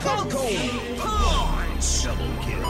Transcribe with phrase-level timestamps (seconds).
[0.00, 0.96] Falcon!
[2.04, 2.62] Double kill.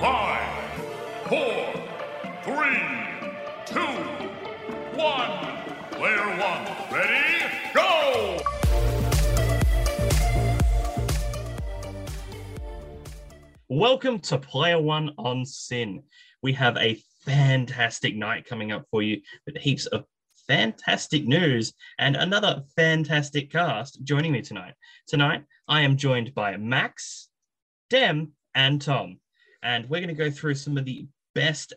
[0.00, 0.48] Five,
[1.28, 1.60] four,
[2.42, 2.82] three,
[3.66, 3.94] two,
[4.98, 5.32] one.
[5.92, 7.24] Player one, ready,
[7.74, 8.40] go!
[13.68, 16.02] Welcome to Player One on SYN.
[16.42, 20.04] We have a fantastic night coming up for you with heaps of
[20.46, 24.74] fantastic news and another fantastic cast joining me tonight.
[25.06, 27.28] Tonight, I am joined by Max,
[27.88, 29.20] Dem, and Tom,
[29.62, 31.72] and we're going to go through some of the best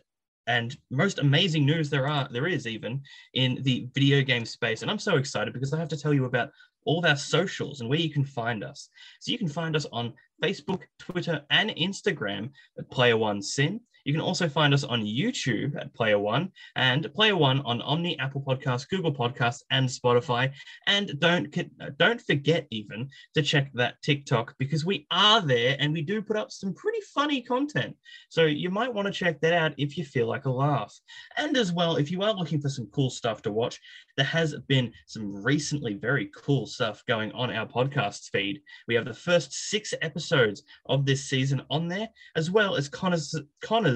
[0.46, 3.00] and most amazing news there are there is even
[3.32, 4.82] in the video game space.
[4.82, 6.50] And i'm so excited because i have to tell you about
[6.84, 8.90] all of our socials and where you can find us.
[9.20, 14.12] So you can find us on facebook twitter and instagram at player one sin you
[14.12, 18.42] can also find us on YouTube at Player One and Player One on Omny, Apple
[18.42, 20.52] Podcasts, Google Podcasts, and Spotify.
[20.86, 21.54] And don't
[21.98, 26.36] don't forget even to check that TikTok because we are there and we do put
[26.36, 27.96] up some pretty funny content.
[28.28, 30.94] So you might want to check that out if you feel like a laugh.
[31.36, 33.80] And as well, if you are looking for some cool stuff to watch,
[34.16, 38.60] there has been some recently very cool stuff going on our podcast feed.
[38.86, 43.34] We have the first six episodes of this season on there, as well as Connor's
[43.62, 43.93] Connor's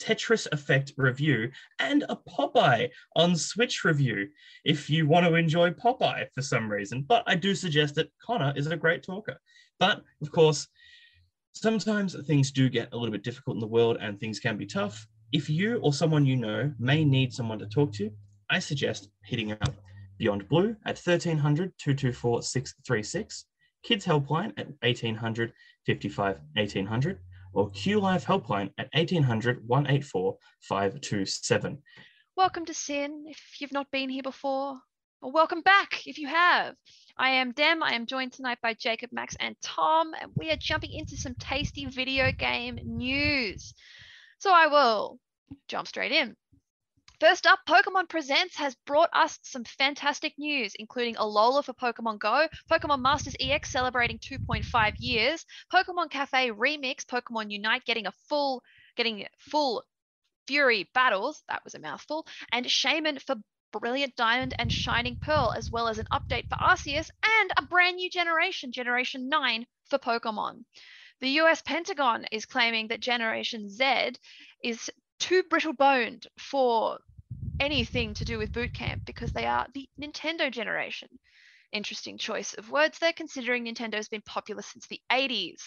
[0.00, 4.28] Tetris Effect review and a Popeye on Switch review
[4.64, 7.02] if you want to enjoy Popeye for some reason.
[7.02, 9.38] But I do suggest that Connor is a great talker.
[9.78, 10.68] But of course,
[11.52, 14.66] sometimes things do get a little bit difficult in the world and things can be
[14.66, 15.06] tough.
[15.32, 18.10] If you or someone you know may need someone to talk to,
[18.50, 19.74] I suggest hitting up
[20.18, 23.46] Beyond Blue at 1300 224 636,
[23.82, 25.52] Kids Helpline at 1800
[25.86, 27.18] 55 1800
[27.54, 31.78] or QLife Helpline at 1800 184 527.
[32.36, 34.76] Welcome to SYN if you've not been here before,
[35.22, 36.74] or welcome back if you have.
[37.16, 37.82] I am Dem.
[37.82, 41.34] I am joined tonight by Jacob, Max, and Tom, and we are jumping into some
[41.36, 43.72] tasty video game news.
[44.38, 45.18] So I will
[45.68, 46.36] jump straight in.
[47.20, 52.48] First up, Pokemon Presents has brought us some fantastic news, including Alola for Pokemon Go,
[52.68, 58.62] Pokemon Masters EX celebrating 2.5 years, Pokemon Cafe Remix, Pokemon Unite getting a full
[58.96, 59.84] getting full
[60.48, 63.36] Fury battles, that was a mouthful, and Shaymin for
[63.72, 67.10] Brilliant Diamond and Shining Pearl, as well as an update for Arceus
[67.40, 70.64] and a brand new generation, Generation 9 for Pokemon.
[71.20, 74.14] The US Pentagon is claiming that Generation Z
[74.62, 74.90] is
[75.24, 76.98] too brittle boned for
[77.58, 81.08] anything to do with boot camp because they are the Nintendo generation.
[81.72, 85.62] Interesting choice of words there, considering Nintendo's been popular since the 80s.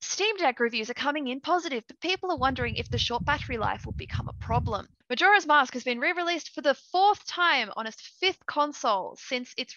[0.00, 3.58] Steam Deck reviews are coming in positive, but people are wondering if the short battery
[3.58, 4.88] life will become a problem.
[5.10, 9.52] Majora's Mask has been re released for the fourth time on its fifth console since
[9.56, 9.74] its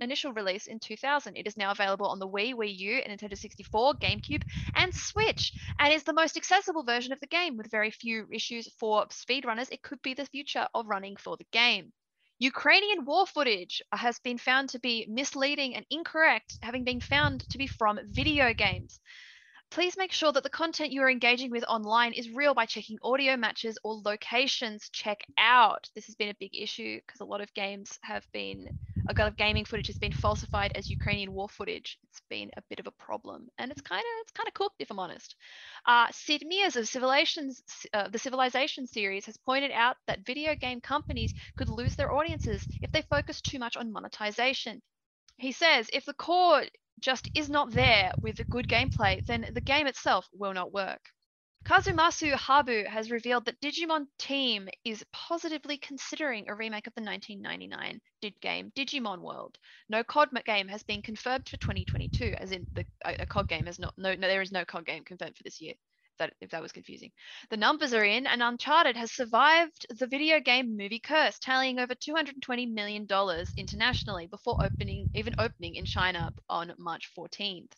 [0.00, 1.36] initial release in 2000.
[1.36, 4.44] It is now available on the Wii, Wii U, Nintendo 64, GameCube,
[4.76, 8.68] and Switch, and is the most accessible version of the game with very few issues
[8.78, 9.72] for speedrunners.
[9.72, 11.92] It could be the future of running for the game.
[12.38, 17.58] Ukrainian war footage has been found to be misleading and incorrect, having been found to
[17.58, 19.00] be from video games.
[19.76, 22.98] Please make sure that the content you are engaging with online is real by checking
[23.02, 25.90] audio matches or locations check out.
[25.94, 28.70] This has been a big issue because a lot of games have been,
[29.06, 31.98] a lot of gaming footage has been falsified as Ukrainian war footage.
[32.04, 34.76] It's been a bit of a problem, and it's kind of it's kind of cooked
[34.78, 35.36] if I'm honest.
[35.84, 40.80] Uh, Sid Meier's of Civilizations, uh, the Civilization series has pointed out that video game
[40.80, 44.80] companies could lose their audiences if they focus too much on monetization.
[45.36, 46.64] He says if the core
[47.00, 51.10] just is not there with good gameplay, then the game itself will not work.
[51.64, 58.00] Kazumasa Habu has revealed that Digimon Team is positively considering a remake of the 1999
[58.20, 59.58] did game Digimon World.
[59.88, 63.80] No COD game has been confirmed for 2022, as in the a COD game has
[63.80, 65.74] not no, no there is no COD game confirmed for this year
[66.18, 67.12] that if that was confusing.
[67.50, 71.94] The numbers are in, and Uncharted has survived the video game movie curse, tallying over
[71.94, 77.72] 220 million dollars internationally before opening, even opening in China on March 14th.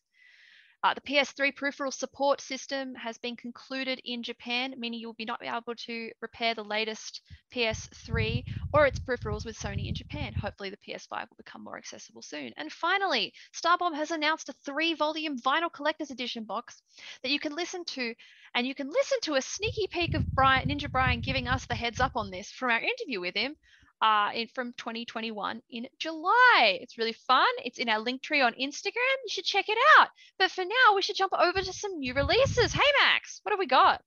[0.84, 5.42] Uh, the PS3 peripheral support system has been concluded in Japan, meaning you'll be not
[5.42, 7.20] able to repair the latest
[7.52, 10.32] PS3 or its peripherals with Sony in Japan.
[10.32, 12.52] Hopefully, the PS5 will become more accessible soon.
[12.56, 16.80] And finally, Starbomb has announced a three-volume vinyl collector's edition box
[17.24, 18.14] that you can listen to,
[18.54, 21.74] and you can listen to a sneaky peek of Brian, Ninja Brian giving us the
[21.74, 23.56] heads up on this from our interview with him
[24.00, 26.78] uh, in, from 2021 in July.
[26.80, 27.46] It's really fun.
[27.64, 29.16] It's in our link tree on Instagram.
[29.24, 30.08] You should check it out.
[30.38, 32.72] But for now, we should jump over to some new releases.
[32.72, 34.02] Hey, Max, what have we got?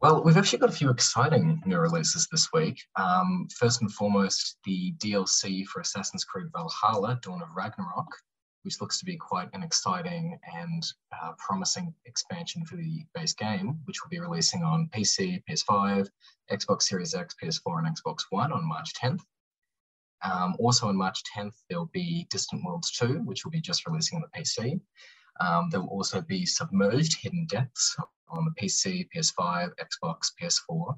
[0.00, 2.82] Well, we've actually got a few exciting new releases this week.
[2.96, 8.08] Um, first and foremost, the DLC for Assassin's Creed Valhalla, Dawn of Ragnarok,
[8.64, 10.82] which looks to be quite an exciting and
[11.12, 16.08] uh, promising expansion for the base game, which will be releasing on PC, PS5,
[16.50, 19.20] Xbox Series X, PS4, and Xbox One on March 10th.
[20.24, 24.16] Um, also on March 10th, there'll be Distant Worlds 2, which will be just releasing
[24.16, 24.80] on the PC.
[25.40, 27.96] Um, there will also be Submerged Hidden Depths
[28.28, 30.96] on the PC, PS5, Xbox, PS4.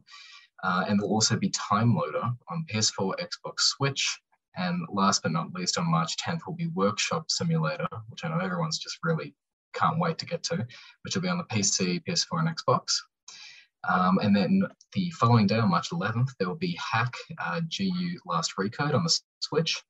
[0.63, 4.21] Uh, and there'll also be Time Loader on PS4, Xbox, Switch.
[4.57, 8.39] And last but not least, on March 10th will be Workshop Simulator, which I know
[8.39, 9.35] everyone's just really
[9.75, 10.67] can't wait to get to,
[11.03, 12.93] which will be on the PC, PS4, and Xbox.
[13.89, 14.63] Um, and then
[14.93, 19.05] the following day, on March 11th, there will be Hack uh, GU Last Recode on
[19.05, 19.83] the Switch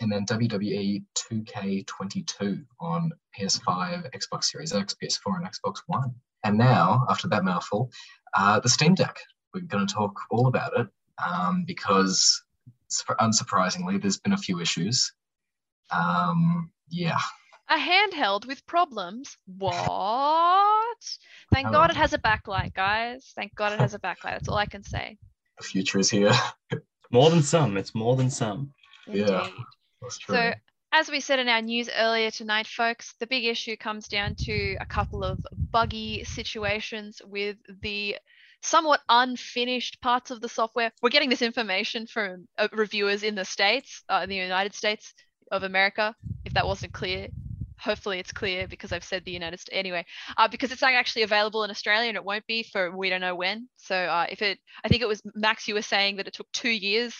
[0.00, 6.14] and then WWE 2K22 on PS5, Xbox Series X, PS4, and Xbox One.
[6.42, 7.90] And now, after that mouthful,
[8.34, 9.18] uh, the Steam Deck.
[9.52, 10.86] We're going to talk all about it
[11.24, 12.42] um, because,
[13.20, 15.12] unsurprisingly, there's been a few issues.
[15.90, 17.18] Um, yeah.
[17.68, 19.36] A handheld with problems.
[19.46, 20.96] What?
[21.52, 21.78] Thank Hello.
[21.78, 23.32] God it has a backlight, guys.
[23.36, 24.32] Thank God it has a backlight.
[24.32, 25.18] That's all I can say.
[25.58, 26.32] The future is here.
[27.12, 27.76] More than some.
[27.76, 28.72] It's more than some.
[29.08, 29.40] Yeah.
[29.40, 29.54] Indeed.
[30.00, 30.34] That's true.
[30.34, 30.52] So,
[30.92, 34.76] as we said in our news earlier tonight, folks, the big issue comes down to
[34.80, 38.16] a couple of buggy situations with the
[38.62, 40.92] somewhat unfinished parts of the software.
[41.02, 45.14] We're getting this information from uh, reviewers in the States, uh, in the United States
[45.50, 46.14] of America.
[46.44, 47.28] If that wasn't clear,
[47.78, 50.04] hopefully it's clear because I've said the United States anyway.
[50.36, 53.20] Uh, because it's not actually available in Australia and it won't be for we don't
[53.20, 53.68] know when.
[53.76, 56.50] So uh, if it, I think it was Max, you were saying that it took
[56.52, 57.14] two years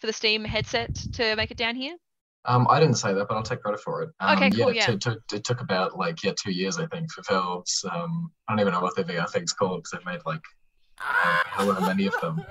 [0.00, 1.96] for the Steam headset to make it down here.
[2.44, 4.10] Um, I didn't say that, but I'll take credit for it.
[4.18, 4.90] Um, Okay, cool, yeah.
[4.90, 7.84] It, took, it took about like yeah two years, I think, for Valve's.
[7.88, 10.42] Um, I don't even know what their VR thing's called because they've made like
[10.98, 12.44] uh, however many of them.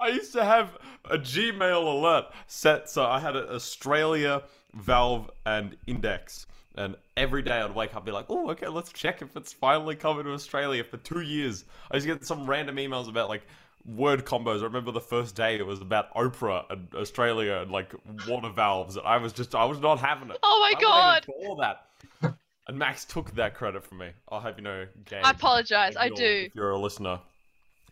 [0.00, 4.42] I used to have a Gmail alert set, so I had a Australia,
[4.74, 6.46] Valve, and Index.
[6.74, 9.52] And every day I'd wake up and be like, oh, okay, let's check if it's
[9.52, 11.64] finally coming to Australia for two years.
[11.90, 13.42] I used to get some random emails about like
[13.84, 14.60] word combos.
[14.60, 17.92] I remember the first day it was about Oprah and Australia and like
[18.26, 18.96] water valves.
[18.96, 20.38] And I was just, I was not having it.
[20.42, 21.24] Oh my I God.
[21.26, 22.36] for all that.
[22.72, 24.08] And Max took that credit from me.
[24.30, 25.20] I'll have you know, Gabe.
[25.22, 25.94] I apologize.
[25.94, 26.46] I do.
[26.46, 27.20] If you're a listener,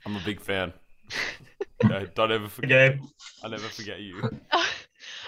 [0.07, 0.73] I'm a big fan.
[1.83, 2.91] Okay, don't ever forget.
[2.91, 3.01] Okay.
[3.43, 4.21] I never forget you.
[4.53, 4.67] I'm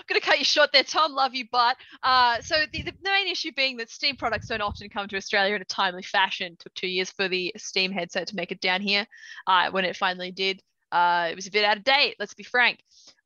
[0.07, 1.15] gonna cut you short there, Tom.
[1.15, 4.91] Love you, but uh, so the, the main issue being that Steam products don't often
[4.91, 6.55] come to Australia in a timely fashion.
[6.59, 9.07] took two years for the Steam headset to make it down here.
[9.47, 10.63] Uh, when it finally did,
[10.93, 12.17] uh, it was a bit out of date.
[12.19, 12.81] Let's be frank,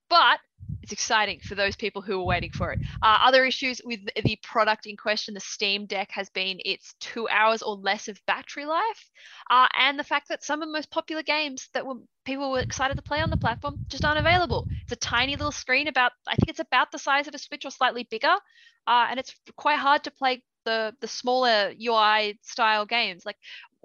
[0.09, 0.41] but
[0.83, 2.79] it's exciting for those people who are waiting for it.
[3.03, 7.29] Uh, other issues with the- product in question, the Steam Deck, has been its two
[7.29, 9.11] hours or less of battery life,
[9.51, 12.61] uh, and the fact that some of the most popular games that were people were
[12.61, 14.69] excited to play on the platform just aren't available.
[14.85, 17.65] It's a tiny little screen, about I think it's about the size of a Switch
[17.65, 18.37] or slightly bigger,
[18.87, 23.25] uh, and it's quite hard to play the the smaller UI style games.
[23.27, 23.37] Like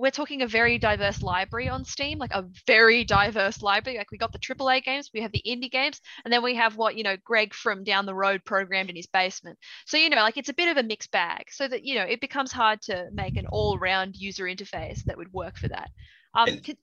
[0.01, 3.99] we're talking a very diverse library on Steam, like a very diverse library.
[3.99, 6.75] Like we got the AAA games, we have the indie games, and then we have
[6.75, 9.59] what you know Greg from down the road programmed in his basement.
[9.85, 11.43] So you know, like it's a bit of a mixed bag.
[11.51, 15.31] So that you know, it becomes hard to make an all-round user interface that would
[15.31, 15.91] work for that.
[16.33, 16.77] Um, And- c-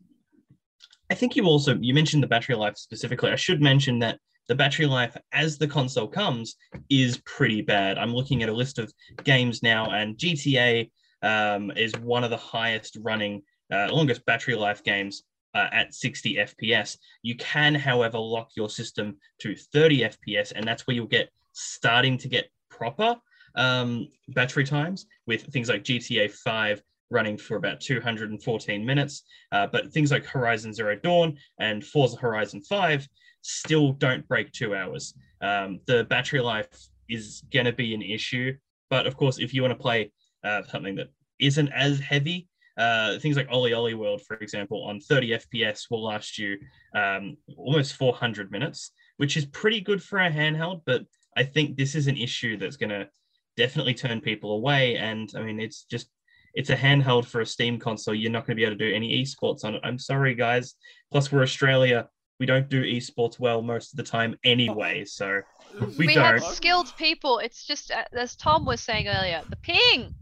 [1.11, 3.31] I think you also you mentioned the battery life specifically.
[3.31, 6.55] I should mention that the battery life as the console comes
[6.89, 7.99] is pretty bad.
[7.99, 8.93] I'm looking at a list of
[9.25, 10.91] games now, and GTA
[11.23, 16.37] um, is one of the highest running, uh, longest battery life games uh, at 60
[16.37, 16.99] FPS.
[17.23, 22.19] You can, however, lock your system to 30 FPS, and that's where you'll get starting
[22.19, 23.17] to get proper
[23.57, 29.23] um, battery times with things like GTA 5 running for about 214 minutes.
[29.53, 33.09] Uh, but things like Horizon Zero Dawn and Forza Horizon 5
[33.43, 35.15] still don't break two hours.
[35.41, 36.69] Um, the battery life
[37.09, 38.55] is going to be an issue.
[38.91, 40.13] But of course, if you want to play
[40.45, 41.09] uh, something that
[41.41, 46.39] isn't as heavy, uh, things like OlliOlli World, for example, on 30 FPS will last
[46.39, 46.57] you
[46.95, 50.83] um, almost 400 minutes, which is pretty good for a handheld.
[50.87, 51.03] But
[51.37, 53.09] I think this is an issue that's going to
[53.57, 54.97] definitely turn people away.
[54.97, 56.09] And I mean, it's just
[56.55, 58.15] it's a handheld for a Steam console.
[58.15, 59.81] You're not going to be able to do any esports on it.
[59.85, 60.75] I'm sorry, guys.
[61.11, 62.09] Plus, we're Australia.
[62.41, 65.05] We don't do esports well most of the time anyway.
[65.05, 65.41] So
[65.99, 66.41] we, we don't.
[66.41, 67.41] have skilled people.
[67.41, 70.15] It's just uh, as Tom was saying earlier, the ping.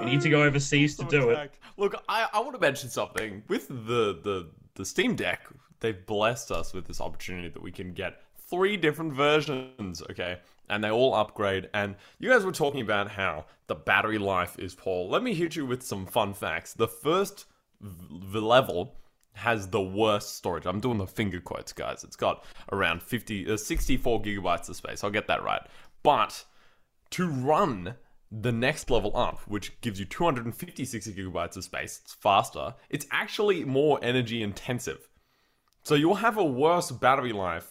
[0.00, 1.52] We need to go overseas to do it.
[1.76, 5.46] Look, I, I want to mention something with the, the the Steam Deck.
[5.80, 10.02] They've blessed us with this opportunity that we can get three different versions.
[10.10, 10.38] Okay,
[10.68, 11.68] and they all upgrade.
[11.74, 15.08] And you guys were talking about how the battery life is poor.
[15.08, 16.72] Let me hit you with some fun facts.
[16.72, 17.46] The first
[17.80, 18.94] v- level
[19.34, 20.66] has the worst storage.
[20.66, 22.02] I'm doing the finger quotes, guys.
[22.02, 25.04] It's got around 50, uh, 64 gigabytes of space.
[25.04, 25.62] I'll get that right.
[26.02, 26.44] But
[27.10, 27.94] to run
[28.30, 32.74] the next level up, which gives you 256 gigabytes of space, it's faster.
[32.90, 35.08] It's actually more energy intensive.
[35.82, 37.70] So you'll have a worse battery life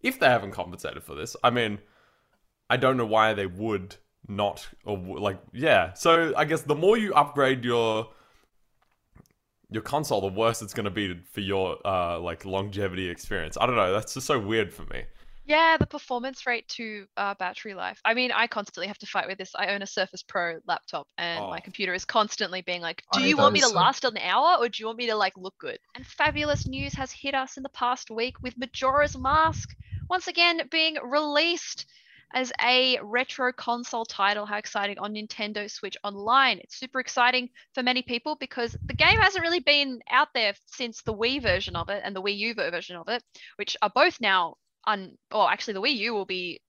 [0.00, 1.36] if they haven't compensated for this.
[1.44, 1.80] I mean,
[2.70, 3.96] I don't know why they would
[4.26, 5.92] not or like yeah.
[5.94, 8.08] So I guess the more you upgrade your
[9.70, 13.56] your console, the worse it's going to be for your uh like longevity experience.
[13.60, 13.92] I don't know.
[13.92, 15.04] That's just so weird for me.
[15.48, 17.98] Yeah, the performance rate to uh, battery life.
[18.04, 19.54] I mean, I constantly have to fight with this.
[19.54, 21.62] I own a Surface Pro laptop, and my Oh.
[21.62, 24.58] computer is constantly being like, "Do I you want me to uh, last an hour,
[24.58, 27.56] or do you want me to like look good?" And fabulous news has hit us
[27.56, 29.74] in the past week with Majora's Mask
[30.10, 31.86] once again being released
[32.34, 34.44] as a retro console title.
[34.44, 36.58] How exciting on Nintendo Switch Online!
[36.58, 41.00] It's super exciting for many people because the game hasn't really been out there since
[41.00, 43.22] the Wii version of it and the Wii U version of it,
[43.56, 44.56] which are both now
[44.88, 46.60] un or actually the Wii U will be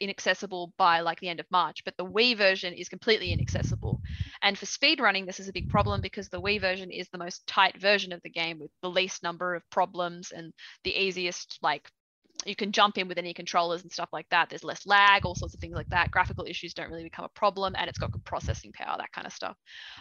[0.00, 4.00] inaccessible by like the end of March, but the Wii version is completely inaccessible.
[4.40, 7.46] And for speedrunning, this is a big problem because the Wii version is the most
[7.46, 10.52] tight version of the game with the least number of problems and
[10.84, 11.90] the easiest like
[12.44, 14.48] you can jump in with any controllers and stuff like that.
[14.48, 16.10] There's less lag, all sorts of things like that.
[16.10, 19.26] Graphical issues don't really become a problem, and it's got good processing power, that kind
[19.26, 19.56] of stuff.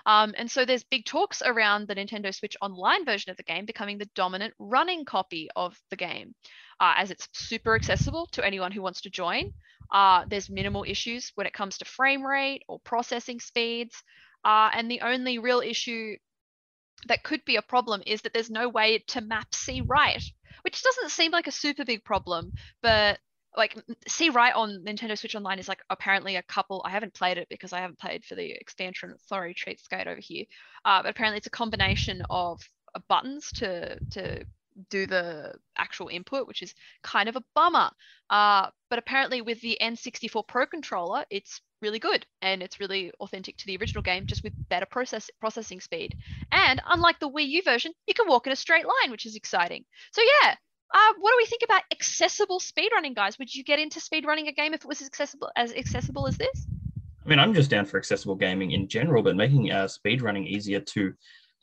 [0.05, 3.65] Um, and so there's big talks around the Nintendo Switch Online version of the game
[3.65, 6.33] becoming the dominant running copy of the game,
[6.81, 9.53] uh, as it's super accessible to anyone who wants to join.
[9.91, 14.03] Uh, there's minimal issues when it comes to frame rate or processing speeds.
[14.43, 16.15] Uh, and the only real issue
[17.07, 20.23] that could be a problem is that there's no way to map C right,
[20.63, 23.19] which doesn't seem like a super big problem, but
[23.55, 26.81] like C right on Nintendo Switch Online is like apparently a couple.
[26.85, 29.13] I haven't played it because I haven't played for the expansion.
[29.27, 30.45] Sorry, treat cheapskate over here.
[30.85, 32.59] Uh, but apparently it's a combination of
[32.95, 34.45] uh, buttons to to
[34.89, 36.73] do the actual input, which is
[37.03, 37.89] kind of a bummer.
[38.29, 43.57] Uh, but apparently with the N64 Pro controller, it's really good and it's really authentic
[43.57, 46.15] to the original game, just with better process processing speed.
[46.51, 49.35] And unlike the Wii U version, you can walk in a straight line, which is
[49.35, 49.83] exciting.
[50.11, 50.55] So yeah,
[50.93, 53.39] uh, what do we think about accessible speedrunning, guys?
[53.39, 56.67] Would you get into speedrunning a game if it was accessible as accessible as this?
[57.25, 60.79] I mean, I'm just down for accessible gaming in general, but making uh, speedrunning easier
[60.79, 61.13] to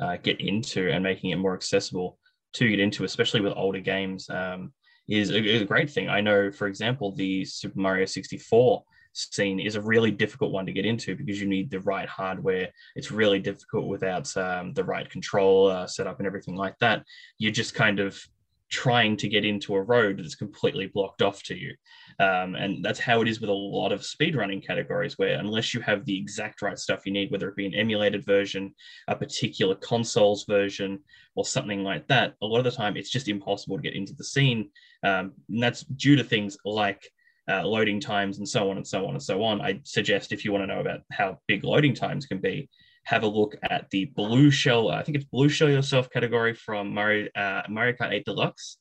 [0.00, 2.17] uh, get into and making it more accessible
[2.54, 4.72] to get into, especially with older games, um,
[5.08, 6.08] is a, a great thing.
[6.08, 10.72] I know, for example, the Super Mario 64 scene is a really difficult one to
[10.72, 12.68] get into because you need the right hardware.
[12.94, 17.04] It's really difficult without um, the right controller uh, setup and everything like that.
[17.38, 18.22] You're just kind of
[18.70, 21.74] trying to get into a road that's completely blocked off to you.
[22.20, 25.80] Um, and that's how it is with a lot of speedrunning categories, where unless you
[25.80, 28.74] have the exact right stuff you need, whether it be an emulated version,
[29.06, 30.98] a particular consoles version,
[31.34, 34.14] or something like that, a lot of the time it's just impossible to get into
[34.14, 34.70] the scene.
[35.02, 37.08] Um, and that's due to things like
[37.50, 39.60] uh, loading times and so on and so on and so on.
[39.60, 42.68] I suggest if you want to know about how big loading times can be,
[43.08, 44.90] have a look at the blue shell.
[44.90, 48.76] I think it's blue shell yourself category from Mario uh, Mario Kart 8 Deluxe,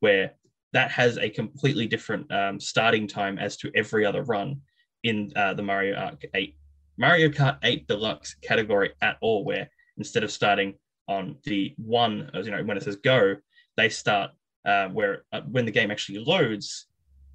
[0.00, 0.32] where
[0.72, 4.60] that has a completely different um, starting time as to every other run
[5.04, 6.56] in uh, the Mario Kart 8
[6.98, 9.44] Mario Kart 8 Deluxe category at all.
[9.44, 10.74] Where instead of starting
[11.06, 13.36] on the one, as you know, when it says go,
[13.76, 14.32] they start
[14.66, 16.86] uh, where uh, when the game actually loads,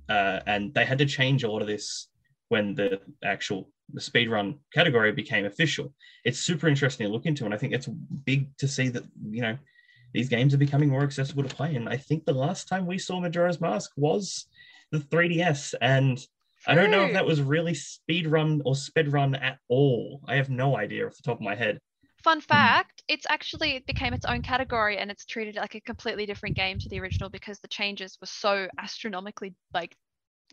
[0.09, 2.09] uh, and they had to change a lot of this
[2.49, 5.93] when the actual the speedrun category became official.
[6.23, 9.41] It's super interesting to look into, and I think it's big to see that you
[9.41, 9.57] know
[10.13, 11.75] these games are becoming more accessible to play.
[11.75, 14.45] And I think the last time we saw Majora's Mask was
[14.91, 16.23] the 3DS, and
[16.67, 20.21] I don't know if that was really speedrun or speedrun at all.
[20.27, 21.79] I have no idea off the top of my head.
[22.23, 26.25] Fun fact, it's actually it became its own category and it's treated like a completely
[26.25, 29.97] different game to the original because the changes were so astronomically like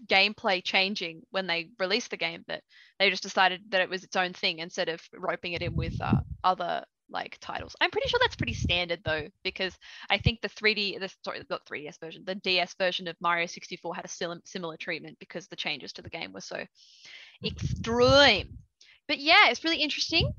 [0.06, 2.62] gameplay changing when they released the game that
[2.98, 6.00] they just decided that it was its own thing instead of roping it in with
[6.00, 7.74] uh, other like titles.
[7.80, 9.76] I'm pretty sure that's pretty standard though because
[10.08, 13.94] I think the 3D the sorry not 3DS version, the DS version of Mario 64
[13.94, 16.64] had a similar treatment because the changes to the game were so
[17.44, 18.58] extreme.
[19.08, 20.32] But yeah, it's really interesting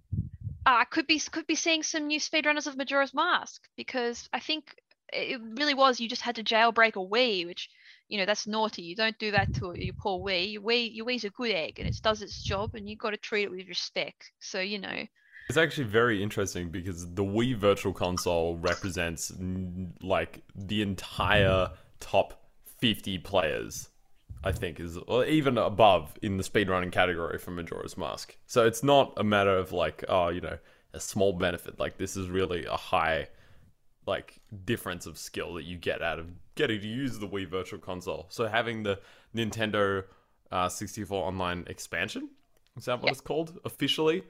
[0.65, 4.75] uh, could be could be seeing some new speedrunners of Majora's Mask because I think
[5.11, 7.69] it really was you just had to jailbreak a Wii, which
[8.11, 8.81] you know that's naughty.
[8.81, 10.51] You don't do that to your poor Wii.
[10.51, 13.11] Your Wii, your Wii's a good egg and it does its job, and you've got
[13.11, 14.31] to treat it with respect.
[14.39, 15.07] So you know,
[15.47, 19.31] It's actually very interesting because the Wii Virtual Console represents
[20.01, 21.69] like the entire
[22.01, 22.43] top
[22.79, 23.89] 50 players,
[24.43, 28.35] I think, is or even above in the speedrunning category for Majora's Mask.
[28.45, 30.57] So it's not a matter of like, oh, you know,
[30.93, 31.79] a small benefit.
[31.79, 33.27] Like this is really a high
[34.05, 37.79] like difference of skill that you get out of getting to use the Wii Virtual
[37.79, 38.25] Console.
[38.29, 38.99] So having the
[39.35, 40.03] Nintendo
[40.51, 42.29] uh, 64 online expansion,
[42.77, 43.11] is that what Yeah.
[43.11, 44.23] it's called officially,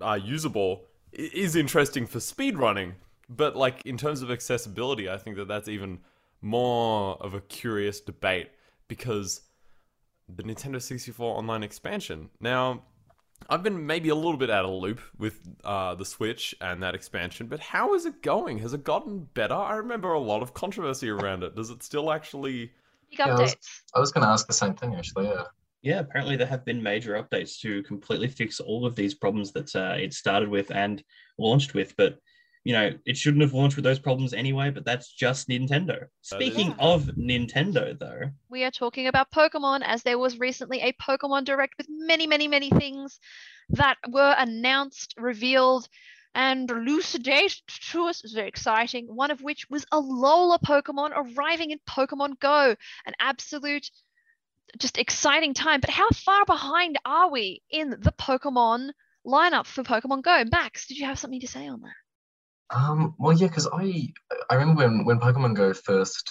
[0.00, 2.94] uh, usable, is interesting for speedrunning.
[3.28, 6.00] But like in terms of accessibility, I think that that's even
[6.40, 8.50] more of a curious debate
[8.88, 9.42] because
[10.28, 12.30] the Nintendo 64 online expansion.
[12.40, 12.82] Now,
[13.50, 16.82] I've been maybe a little bit out of the loop with uh, the Switch and
[16.82, 18.58] that expansion, but how is it going?
[18.58, 19.54] Has it gotten better?
[19.54, 21.54] I remember a lot of controversy around it.
[21.56, 22.72] Does it still actually?
[23.10, 23.80] Big Yeah, I was- updates.
[23.94, 25.26] I was going to ask the same thing actually.
[25.28, 25.44] Yeah.
[25.82, 29.74] Yeah, apparently there have been major updates to completely fix all of these problems that
[29.74, 31.02] uh, it started with and
[31.38, 31.96] launched with.
[31.96, 32.18] But
[32.64, 34.70] you know, it shouldn't have launched with those problems anyway.
[34.70, 36.06] But that's just Nintendo.
[36.20, 36.74] Speaking Yeah.
[36.78, 41.74] of Nintendo, though, We are talking about Pokemon as there was recently a Pokemon Direct
[41.78, 43.18] with many, many, many things
[43.70, 45.88] that were announced, revealed,
[46.34, 48.20] and elucidated to us.
[48.20, 49.06] It was very exciting.
[49.06, 52.74] One of which was Alola Pokemon arriving in Pokemon Go.
[53.06, 53.90] An absolute,
[54.78, 55.80] just exciting time.
[55.80, 58.92] But how far behind are we in the Pokemon
[59.26, 60.44] lineup for Pokemon Go?
[60.50, 61.92] Max, did you have something to say on that?
[62.72, 64.12] Um, well, yeah, because I
[64.50, 66.30] I remember when when Pokemon Go first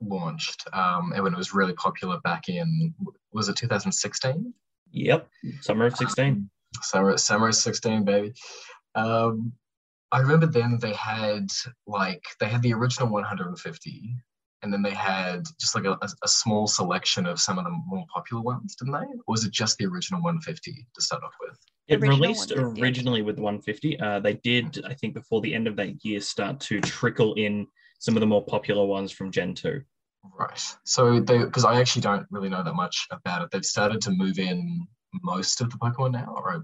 [0.00, 2.94] launched, um, and when it was really popular back in
[3.32, 4.54] was it 2016?
[4.90, 5.28] yep,
[5.60, 6.32] summer of sixteen.
[6.32, 6.50] Um,
[6.82, 8.32] summer summer of 16, baby.
[8.94, 9.52] Um,
[10.12, 11.48] I remember then they had
[11.86, 14.16] like they had the original 150,
[14.64, 17.70] and then they had just like a, a, a small selection of some of the
[17.86, 18.98] more popular ones, didn't they?
[18.98, 21.58] Or was it just the original 150 to start off with?
[21.86, 24.00] It original released originally with 150.
[24.00, 27.66] Uh, they did, I think, before the end of that year, start to trickle in
[27.98, 29.82] some of the more popular ones from Gen 2.
[30.38, 30.62] Right.
[30.84, 33.50] So they, because I actually don't really know that much about it.
[33.50, 34.86] They've started to move in
[35.22, 36.58] most of the Pokemon now, or I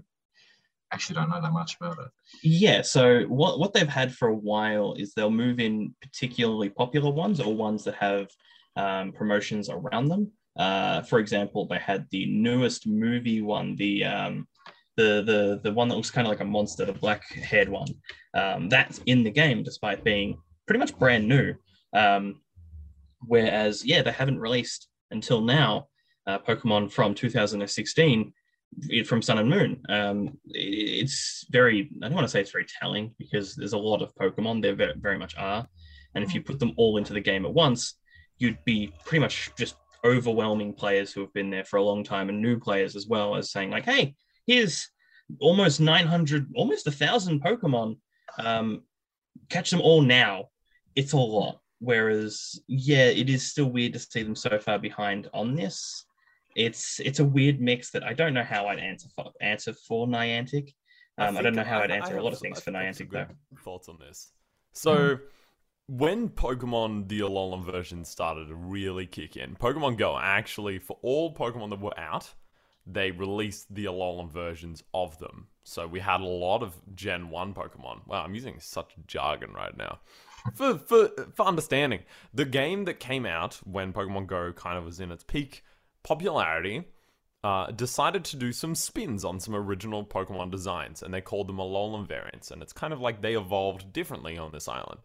[0.91, 2.09] actually don't know that much about it.
[2.43, 7.11] Yeah, so what, what they've had for a while is they'll move in particularly popular
[7.11, 8.29] ones or ones that have
[8.75, 10.31] um, promotions around them.
[10.57, 14.47] Uh, for example, they had the newest movie one, the um,
[14.97, 17.87] the the the one that looks kind of like a monster, the black haired one.
[18.33, 21.55] Um, that's in the game, despite being pretty much brand new.
[21.93, 22.41] Um,
[23.25, 25.87] whereas, yeah, they haven't released until now
[26.27, 28.33] uh, Pokemon from 2016 it-
[29.05, 29.81] from Sun and Moon.
[29.89, 34.01] Um, it's very, I don't want to say it's very telling because there's a lot
[34.01, 35.67] of Pokemon, there very, very much are.
[36.15, 37.95] And if you put them all into the game at once,
[38.37, 42.29] you'd be pretty much just overwhelming players who have been there for a long time
[42.29, 44.15] and new players as well as saying, like, hey,
[44.47, 44.89] here's
[45.39, 47.97] almost 900, almost a thousand Pokemon.
[48.39, 48.83] Um,
[49.49, 50.45] catch them all now.
[50.95, 51.59] It's a lot.
[51.79, 56.05] Whereas, yeah, it is still weird to see them so far behind on this
[56.55, 60.07] it's it's a weird mix that I don't know how I'd answer for answer for
[60.07, 60.73] Niantic.
[61.17, 62.85] Um, I, don't know how I- I'd answer a lot of things I for I
[62.85, 63.27] Niantic though.
[63.63, 64.31] Thoughts on this?
[64.73, 65.19] So,
[65.87, 71.33] when Pokemon the Alolan version started to really kick in, Pokemon Go actually for all
[71.35, 72.33] Pokemon that were out,
[72.87, 75.47] they released the Alolan versions of them.
[75.63, 78.07] So we had a lot of Gen One Pokemon.
[78.07, 79.99] Wow, I'm using such jargon right now.
[80.55, 81.99] For, for for understanding,
[82.33, 85.63] the game that came out when Pokemon Go kind of was in its peak
[86.03, 86.85] popularity,
[87.43, 91.57] uh, decided to do some spins on some original Pokemon designs, and they called them
[91.57, 92.51] Alolan variants.
[92.51, 94.99] And it's kind of like they evolved differently on this island.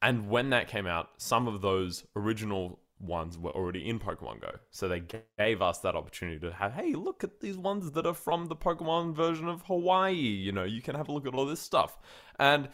[0.00, 4.50] And when that came out, some of those original ones were already in Pokemon Go.
[4.70, 5.02] So they
[5.38, 8.56] gave us that opportunity to have, hey, look at these ones that are from the
[8.56, 10.14] Pokemon version of Hawaii.
[10.14, 11.98] You know, you can have a look at all this stuff.
[12.38, 12.68] And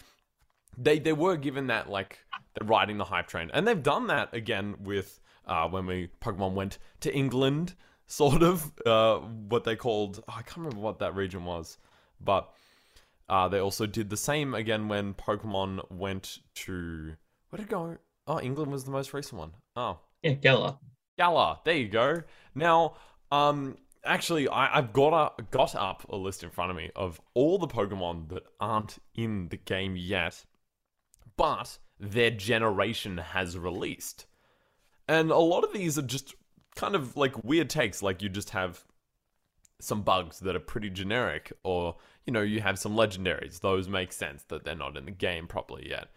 [0.77, 2.19] they they were given that like
[2.63, 6.79] riding the hype train, and they've done that again with uh, when we Pokemon went
[7.01, 7.75] to England,
[8.07, 11.79] sort of uh, what they called I can't remember what that region was,
[12.21, 12.53] but
[13.29, 17.17] uh, they also did the same again when Pokemon went to
[17.51, 17.97] where did it go?
[18.27, 19.53] Oh, England was the most recent one.
[19.75, 20.79] Oh, Yeah, Galar.
[21.17, 21.59] Galar.
[21.65, 22.23] There you go.
[22.55, 22.97] Now,
[23.33, 27.21] um, actually, I, I've got a, got up a list in front of me of
[27.35, 30.45] all the Pokemon that aren't in the game yet,
[31.37, 34.27] but their generation has released,
[35.09, 36.35] and a lot of these are just
[36.77, 38.03] kind of like weird takes.
[38.03, 38.85] Like you just have
[39.81, 43.61] some bugs that are pretty generic, or you know, you have some legendaries.
[43.61, 46.09] Those make sense that they're not in the game properly yet,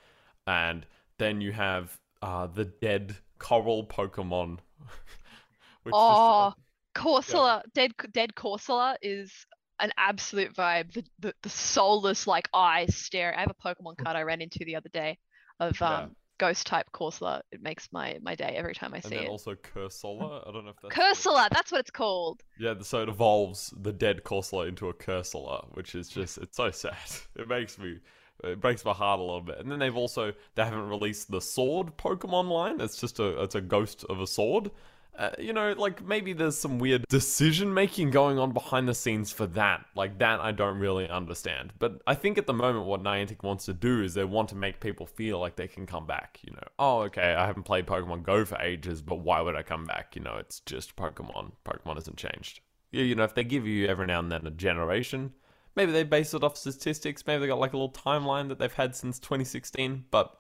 [0.48, 0.86] and
[1.18, 4.60] then you have uh, the dead coral Pokemon.
[5.84, 6.54] which just- Oh,
[6.94, 9.32] Corsola, dead dead Corsola is
[9.80, 10.92] an absolute vibe.
[10.94, 13.34] The, the the soulless like eyes stare.
[13.36, 15.18] I have a Pokemon card I ran into the other day
[15.60, 16.00] of Yeah.
[16.02, 17.42] um ghost type Corsola.
[17.52, 19.30] It makes my my day every time I And see then it.
[19.30, 20.48] also Cursola.
[20.48, 20.96] I don't know if that's.
[20.96, 22.44] Cursola, that's what it's called.
[22.60, 26.72] Yeah, so it evolves the dead Corsola into a Cursola, which is just it's so
[26.72, 26.96] sad.
[27.36, 28.00] It makes me
[28.44, 29.60] it breaks my heart a little bit.
[29.60, 32.82] And then they've also they haven't released the sword Pokemon line.
[32.82, 34.72] It's just a it's a ghost of a sword.
[35.18, 39.32] Uh, you know, like maybe there's some weird decision making going on behind the scenes
[39.32, 39.86] for that.
[39.96, 41.74] Like that, I don't really understand.
[41.80, 44.56] But I think at the moment, what Niantic wants to do is they want to
[44.56, 46.40] make people feel like they can come back.
[46.44, 49.64] You know, oh, okay, I haven't played Pokemon Go for ages, but why would I
[49.64, 50.16] come back?
[50.16, 51.52] You know, it's just Pokemon.
[51.66, 52.62] Pokemon hasn't changed.
[52.92, 55.34] Yeah, you know, if they give you every now and then a generation,
[55.76, 57.26] maybe they base it off statistics.
[57.28, 60.06] Maybe they got like a little timeline that they've had since 2016.
[60.10, 60.38] But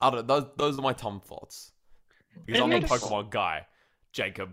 [0.00, 0.26] I don't.
[0.26, 1.72] Those those are my Tom thoughts.
[2.46, 3.66] Because I'm a Pokemon guy,
[4.18, 4.52] Jacob.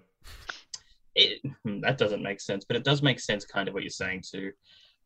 [1.16, 3.90] it, hmm, that doesn't make sense, but it does make sense kind of what you're
[3.90, 4.52] saying to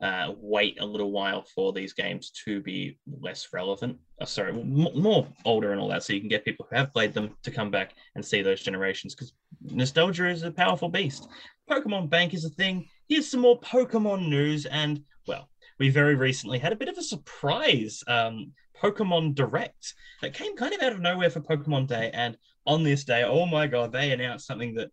[0.01, 3.97] uh, wait a little while for these games to be less relevant.
[4.19, 6.93] Uh, sorry, m- more older and all that, so you can get people who have
[6.93, 11.29] played them to come back and see those generations because nostalgia is a powerful beast.
[11.69, 12.85] Pokemon Bank is a thing.
[13.07, 17.01] Here's some more Pokemon news, and well, we very recently had a bit of a
[17.03, 22.37] surprise um, Pokemon Direct that came kind of out of nowhere for Pokemon Day, and
[22.69, 24.91] on this day, oh my god, they announced something that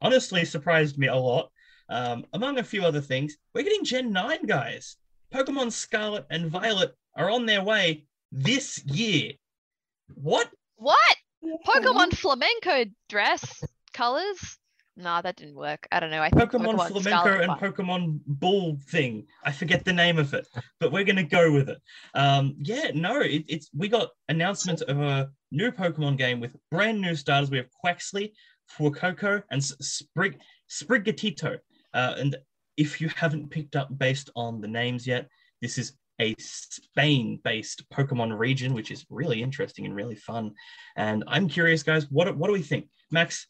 [0.00, 1.50] honestly surprised me a lot.
[1.90, 4.96] Um, among a few other things, we're getting Gen 9, guys.
[5.34, 9.32] Pokemon Scarlet and Violet are on their way this year.
[10.14, 10.48] What?
[10.76, 11.16] What?
[11.66, 14.56] Pokemon flamenco dress colors?
[14.98, 15.86] Nah, that didn't work.
[15.92, 16.20] I don't know.
[16.20, 19.28] I think Pokemon, Pokemon Flamenco and Pokemon Bull thing.
[19.44, 20.48] I forget the name of it,
[20.80, 21.78] but we're gonna go with it.
[22.14, 27.00] Um, yeah, no, it, it's we got announcements of a new Pokemon game with brand
[27.00, 27.48] new starters.
[27.48, 28.32] We have Quaxly,
[28.76, 31.58] Fuecoco, and Sprig Sprigatito.
[31.94, 32.36] Uh, and
[32.76, 35.28] if you haven't picked up based on the names yet,
[35.62, 40.54] this is a Spain-based Pokemon region, which is really interesting and really fun.
[40.96, 43.46] And I'm curious, guys, what what do we think, Max?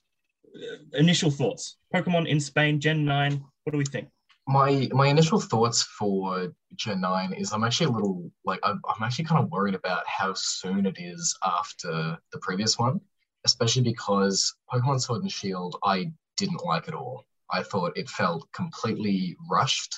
[0.94, 3.44] Initial thoughts: Pokemon in Spain, Gen Nine.
[3.64, 4.08] What do we think?
[4.46, 9.02] My my initial thoughts for Gen 9 is I'm actually a little like I'm, I'm
[9.02, 12.98] actually kind of worried about how soon it is after the previous one,
[13.44, 17.26] especially because Pokemon Sword and Shield I didn't like at all.
[17.50, 19.94] I thought it felt completely rushed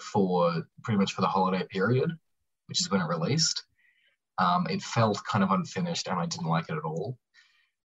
[0.00, 2.10] for pretty much for the holiday period,
[2.66, 3.64] which is when it released.
[4.38, 7.18] Um, it felt kind of unfinished and I didn't like it at all.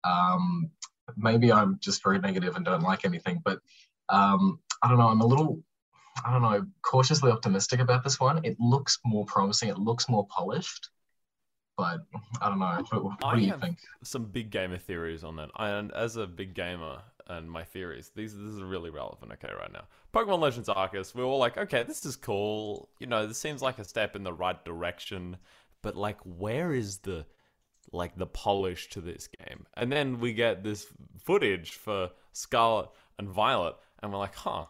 [0.03, 0.71] Um,
[1.17, 3.59] maybe I'm just very negative and don't like anything, but
[4.09, 5.07] um, I don't know.
[5.07, 5.61] I'm a little,
[6.25, 8.43] I don't know, cautiously optimistic about this one.
[8.43, 9.69] It looks more promising.
[9.69, 10.89] It looks more polished,
[11.77, 12.01] but
[12.41, 12.83] I don't know.
[12.89, 13.77] What, what I do you have- think?
[14.03, 15.49] Some big gamer theories on that.
[15.57, 19.71] And as a big gamer and my theories, these this is really relevant, okay, right
[19.71, 19.85] now.
[20.13, 22.89] Pokemon Legends Arceus, we're all like, okay, this is cool.
[22.99, 25.37] You know, this seems like a step in the right direction.
[25.81, 27.25] But like where is the
[27.91, 29.65] like the polish to this game?
[29.75, 30.87] And then we get this
[31.23, 34.65] footage for Scarlet and Violet, and we're like, huh,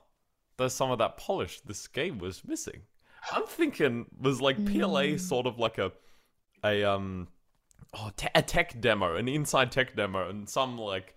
[0.57, 2.81] there's some of that polish this game was missing.
[3.31, 5.91] I'm thinking was like PLA sort of like a
[6.63, 7.27] a um
[7.93, 11.15] oh te- a tech demo, an inside tech demo, and some like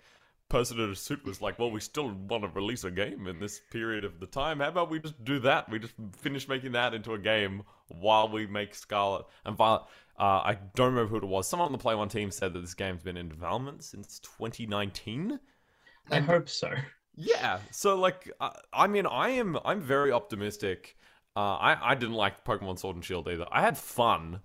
[0.48, 3.40] person in a suit was like, "Well, we still want to release a game in
[3.40, 4.60] this period of the time.
[4.60, 5.68] How about we just do that?
[5.70, 9.84] We just finish making that into a game while we make Scarlet and Violet."
[10.18, 11.48] Uh, I don't remember who it was.
[11.48, 15.40] Someone on the Play One team said that this game's been in development since 2019.
[16.10, 16.70] I hope so.
[17.16, 17.58] Yeah.
[17.70, 20.96] So like, uh, I mean, I am I'm very optimistic.
[21.36, 23.46] Uh, I I didn't like Pokemon Sword and Shield either.
[23.50, 24.40] I had fun,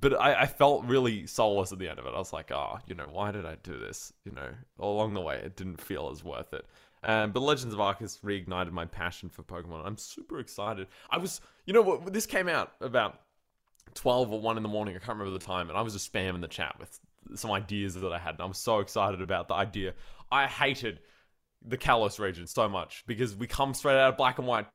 [0.00, 2.14] but I, I felt really soulless at the end of it.
[2.14, 4.12] I was like, oh, you know, why did I do this?
[4.24, 6.66] You know, along the way, it didn't feel as worth it.
[7.04, 9.86] Um, but Legends of Arceus reignited my passion for Pokemon.
[9.86, 10.88] I'm super excited.
[11.10, 13.20] I was, you know, what this came out about
[13.94, 14.94] 12 or 1 in the morning.
[14.94, 15.68] I can't remember the time.
[15.68, 16.98] And I was just spamming the chat with
[17.34, 18.34] some ideas that I had.
[18.34, 19.94] And I'm so excited about the idea.
[20.30, 21.00] I hated
[21.64, 24.66] the Kalos region so much because we come straight out of Black and White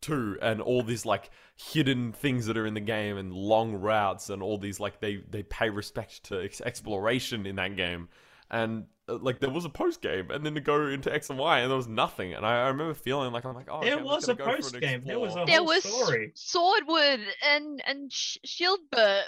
[0.00, 4.30] 2 and all these like hidden things that are in the game and long routes
[4.30, 8.08] and all these like they they pay respect to ex- exploration in that game.
[8.50, 11.38] And Uh, like there was a post game and then to go into X and
[11.38, 12.34] Y and there was nothing.
[12.34, 14.38] And I, I remember feeling like I'm like, oh, There okay, I'm was a gonna
[14.38, 15.02] go for post game.
[15.04, 16.32] There was a There whole was story.
[16.36, 19.24] Sordward and and Sh- Shielbert.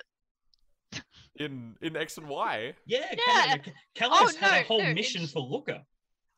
[1.36, 2.74] in in X and Y.
[2.86, 3.56] Yeah, Yeah.
[3.56, 5.82] Kalos uh, Kalos Oh, had a whole no, mission sh- for Looker.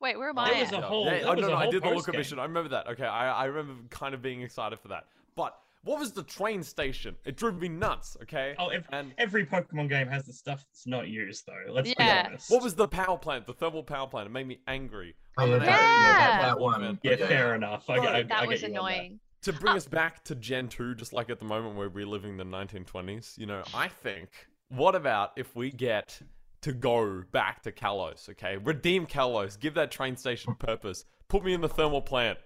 [0.00, 0.60] Wait, where am There I?
[0.60, 0.78] was at?
[0.78, 2.18] a whole- Yeah, that I oh, was no, a no, I did the Looker post-game.
[2.18, 2.38] mission.
[2.38, 2.86] I remember that.
[2.88, 5.04] Okay, I, I remember kind of being excited for that.
[5.36, 7.14] But what was the train station?
[7.24, 8.16] It drove me nuts.
[8.22, 8.54] Okay.
[8.58, 11.72] Oh, ev- and every Pokemon game has the stuff that's not used, though.
[11.72, 12.22] Let's Yeah.
[12.22, 12.50] be honest.
[12.50, 13.46] what was the power plant?
[13.46, 14.26] The thermal power plant.
[14.26, 15.14] It made me angry.
[15.38, 16.42] Oh, I'm yeah, that, angry yeah, that, Yeah.
[16.46, 16.98] that one.
[17.02, 17.88] Yeah, fair enough.
[17.90, 18.08] I, Right.
[18.08, 18.72] I, I that get was you that.
[18.74, 19.20] annoying.
[19.42, 22.44] To bring us back to Gen 2, just like at the moment we're reliving the
[22.44, 24.28] 1920s, you know, I think
[24.68, 26.20] what about if we get
[26.62, 28.28] to go back to Kalos?
[28.30, 29.56] Okay, redeem Kalos.
[29.60, 31.04] Give that train station purpose.
[31.28, 32.38] Put me in the thermal plant.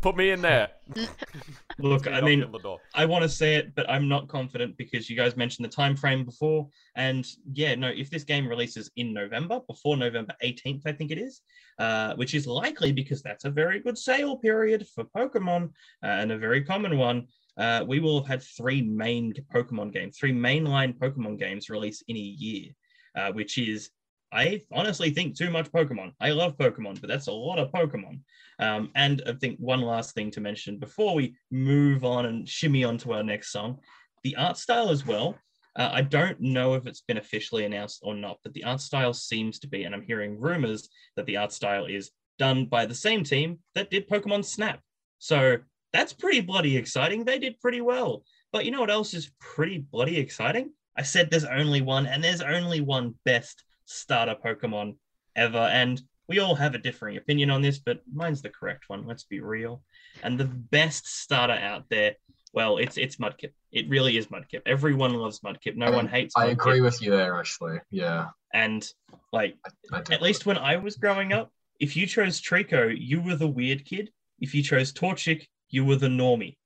[0.00, 0.68] Put me in there.
[1.78, 2.78] Look, I mean, on the door.
[2.94, 5.96] I want to say it, but I'm not confident because you guys mentioned the time
[5.96, 6.68] frame before.
[6.94, 11.18] And yeah, no, if this game releases in November, before November 18th, I think it
[11.18, 11.42] is,
[11.80, 15.70] uh, which is likely because that's a very good sale period for Pokemon
[16.04, 17.26] uh, and a very common one.
[17.56, 22.16] Uh, we will have had three main Pokemon games, three mainline Pokemon games release in
[22.16, 22.70] a year,
[23.16, 23.90] uh, which is,
[24.32, 26.12] I honestly think, too much Pokemon.
[26.20, 28.20] I love Pokemon, but that's a lot of Pokemon.
[28.58, 32.84] Um, and I think one last thing to mention before we move on and shimmy
[32.84, 33.78] on to our next song,
[34.24, 35.38] the art style as well.
[35.76, 39.14] Uh, I don't know if it's been officially announced or not, but the art style
[39.14, 42.94] seems to be, and I'm hearing rumors that the art style is done by the
[42.94, 44.80] same team that did Pokemon Snap.
[45.18, 45.58] So
[45.92, 47.24] that's pretty bloody exciting.
[47.24, 48.24] They did pretty well.
[48.52, 50.70] But you know what else is pretty bloody exciting?
[50.96, 54.96] I said there's only one, and there's only one best starter Pokemon
[55.34, 55.58] ever.
[55.58, 59.06] And we all have a differing opinion on this, but mine's the correct one.
[59.06, 59.82] Let's be real.
[60.22, 62.16] And the best starter out there,
[62.52, 63.52] well, it's it's Mudkip.
[63.72, 64.62] It really is Mudkip.
[64.66, 65.76] Everyone loves Mudkip.
[65.76, 66.34] No one hates.
[66.36, 66.52] I Mudkip.
[66.52, 67.78] agree with you there, actually.
[67.90, 68.28] Yeah.
[68.52, 68.86] And
[69.32, 69.56] like,
[69.92, 70.12] I do.
[70.12, 73.84] at least when I was growing up, if you chose Treecko, you were the weird
[73.84, 74.10] kid.
[74.40, 76.56] If you chose Torchic, you were the normie.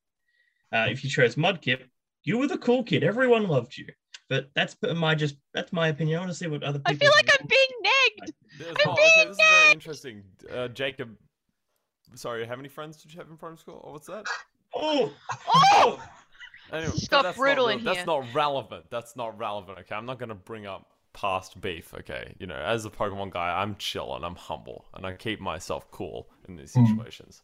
[0.73, 1.83] Uh, if you chose Mudkip,
[2.25, 3.03] you were the cool kid.
[3.05, 3.87] Everyone loved you.
[4.33, 6.17] But that's my just that's my opinion.
[6.17, 6.91] I want to see what other people.
[6.91, 7.43] I feel like think.
[7.43, 8.33] I'm being negged.
[8.59, 10.23] This, I'm oh, okay, being this is very interesting.
[10.51, 11.11] Uh, Jacob,
[12.15, 13.85] sorry, how many friends did you have in primary school?
[13.87, 14.25] Oh, what's that?
[14.75, 15.13] Oh,
[15.55, 16.03] Oh,
[16.73, 18.07] Anyway, It's got that's brutal not in real- That's here.
[18.07, 18.85] not relevant.
[18.89, 19.81] That's not relevant.
[19.81, 21.93] Okay, I'm not gonna bring up past beef.
[21.93, 25.41] Okay, you know, as a Pokemon guy, I'm chill and I'm humble and I keep
[25.41, 26.89] myself cool in these Mm.
[26.89, 27.43] situations.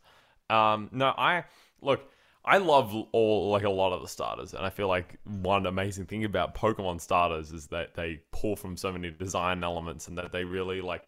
[0.49, 1.45] Um, no, I
[1.83, 2.11] look.
[2.49, 6.07] I love all like a lot of the starters, and I feel like one amazing
[6.07, 10.33] thing about Pokemon starters is that they pull from so many design elements, and that
[10.33, 11.07] they really like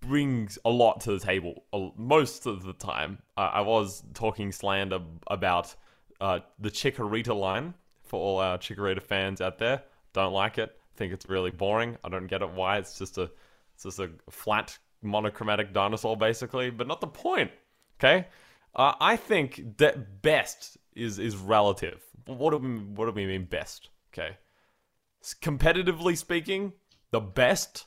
[0.00, 1.64] brings a lot to the table
[1.96, 3.18] most of the time.
[3.38, 5.74] Uh, I was talking slander about
[6.20, 9.82] uh, the Chikorita line for all our Chikorita fans out there.
[10.12, 10.78] Don't like it.
[10.96, 11.96] Think it's really boring.
[12.04, 12.76] I don't get it why.
[12.76, 13.30] It's just a
[13.74, 17.50] it's just a flat monochromatic dinosaur basically, but not the point.
[17.98, 18.26] Okay?
[18.76, 22.02] Uh, I think that best is is relative.
[22.26, 23.90] What do we what do we mean best?
[24.12, 24.36] Okay.
[25.22, 26.72] Competitively speaking,
[27.10, 27.86] the best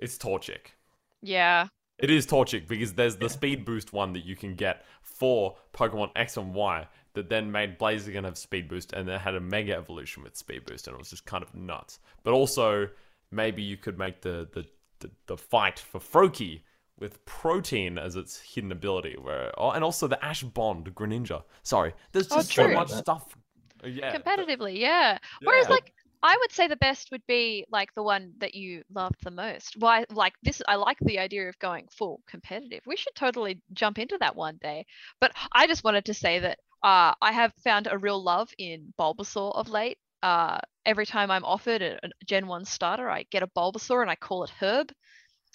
[0.00, 0.74] is Torchic.
[1.22, 1.68] yeah.
[1.96, 6.10] It is Torchic because there's the speed boost one that you can get for Pokemon
[6.16, 9.76] X and Y that then made Blaziken have speed boost and then had a mega
[9.76, 12.00] evolution with speed boost and it was just kind of nuts.
[12.24, 12.88] But also
[13.30, 14.66] maybe you could make the the,
[14.98, 16.62] the, the fight for Froakie
[16.98, 21.42] with protein as its hidden ability where oh, and also the Ash Bond Greninja.
[21.62, 21.92] Sorry.
[22.12, 22.74] There's Oh, just so true.
[22.74, 23.36] much stuff.
[23.84, 24.16] Yeah.
[24.16, 25.18] Competitively, yeah.
[25.42, 29.22] Whereas, like, I would say the best would be like the one that you loved
[29.22, 29.74] the most.
[29.78, 30.62] Why, like this?
[30.66, 32.80] I like the idea of going full competitive.
[32.86, 34.86] We should totally jump into that one day.
[35.20, 38.94] But I just wanted to say that uh, I have found a real love in
[38.98, 39.98] Bulbasaur of late.
[40.22, 44.10] Uh, every time I'm offered a, a Gen One starter, I get a Bulbasaur and
[44.10, 44.92] I call it Herb.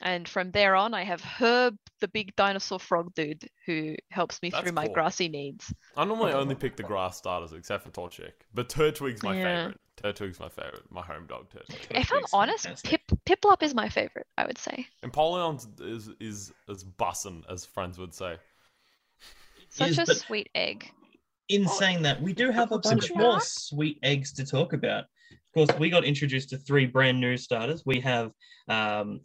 [0.01, 4.49] And from there on, I have Herb, the big dinosaur frog dude, who helps me
[4.49, 4.93] That's through my cool.
[4.93, 5.73] grassy needs.
[5.97, 8.31] I normally only pick the grass starters except for Torchic.
[8.53, 9.43] But Turtwig's my Yeah.
[9.67, 9.79] favorite.
[9.97, 10.89] Turtwig's my favorite.
[10.89, 11.87] My home dog Turtwig.
[11.91, 13.05] If I'm honest, fantastic.
[13.25, 14.27] Pip Piplup is my favorite.
[14.37, 14.87] I would say.
[15.03, 18.37] Empoleon is is as bussin' as friends would say.
[19.69, 20.89] Such Is, a but- sweet egg.
[21.49, 23.43] in saying that, we do have a bunch bit more dark.
[23.43, 25.05] sweet eggs to talk about.
[25.31, 27.83] Of course, we got introduced to three brand new starters.
[27.85, 28.31] We have
[28.67, 29.19] um,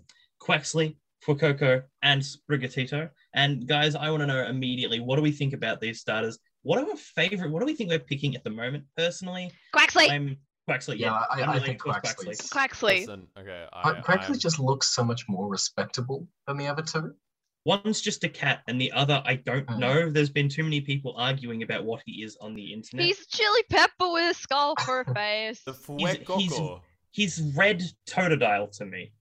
[0.49, 3.11] Quaxly, Fuecoco, and Sprigatito.
[3.35, 6.39] And guys, I want to know immediately what do we think about these starters?
[6.63, 7.51] What are our favorite?
[7.51, 8.85] What do we think we're picking at the moment?
[8.97, 10.11] Personally, Quaxly.
[10.11, 10.37] I'm
[10.69, 10.99] Quaxly.
[10.99, 12.51] Yeah, Yeah, I, I'm I really think close Quaxly's.
[12.51, 13.01] Quaxly.
[13.01, 16.83] Listen, okay, I, Quack- Quaxly I'm- just looks so much more respectable than the other
[16.83, 17.15] two.
[17.67, 19.79] One's just a cat, and the other I don't Hmm.
[19.79, 20.11] know.
[20.11, 23.07] There's been too many people arguing about what he is on the internet.
[23.07, 25.63] He's chili pepper with a skull for a face.
[25.65, 26.19] the he's-
[26.53, 26.81] Fuecoco.
[27.11, 29.13] He's red Totodile to me.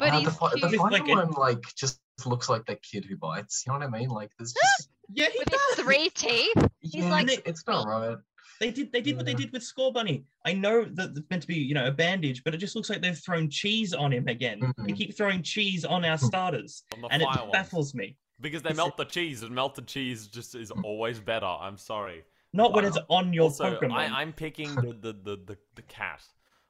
[0.00, 0.70] But Uh, he's the, fi- the cute.
[0.72, 3.62] With, like, final a- one, like, just looks like that kid who bites.
[3.66, 4.08] You know what I mean?
[4.08, 4.88] Like, there's just.
[5.12, 6.52] Yeah, he with his three teeth.
[6.80, 8.16] yeah, like- it's, it's not right.
[8.60, 8.92] They did.
[8.92, 10.24] They did what they did with Scorbunny.
[10.44, 12.90] I know that it's meant to be, you know, a bandage, but it just looks
[12.90, 14.60] like they've thrown cheese on him again.
[14.78, 14.96] They Mhm.
[14.98, 16.26] keep throwing cheese on our Hmm.
[16.26, 17.52] starters, on and it fire ones.
[17.52, 18.16] baffles me.
[18.40, 21.46] Because they It's- melt the cheese, and melted cheese just is always better.
[21.46, 22.22] I'm sorry.
[22.52, 23.92] Not when it's on your also, Pokemon.
[23.92, 26.22] I, I'm picking the, the, the, the, the cat.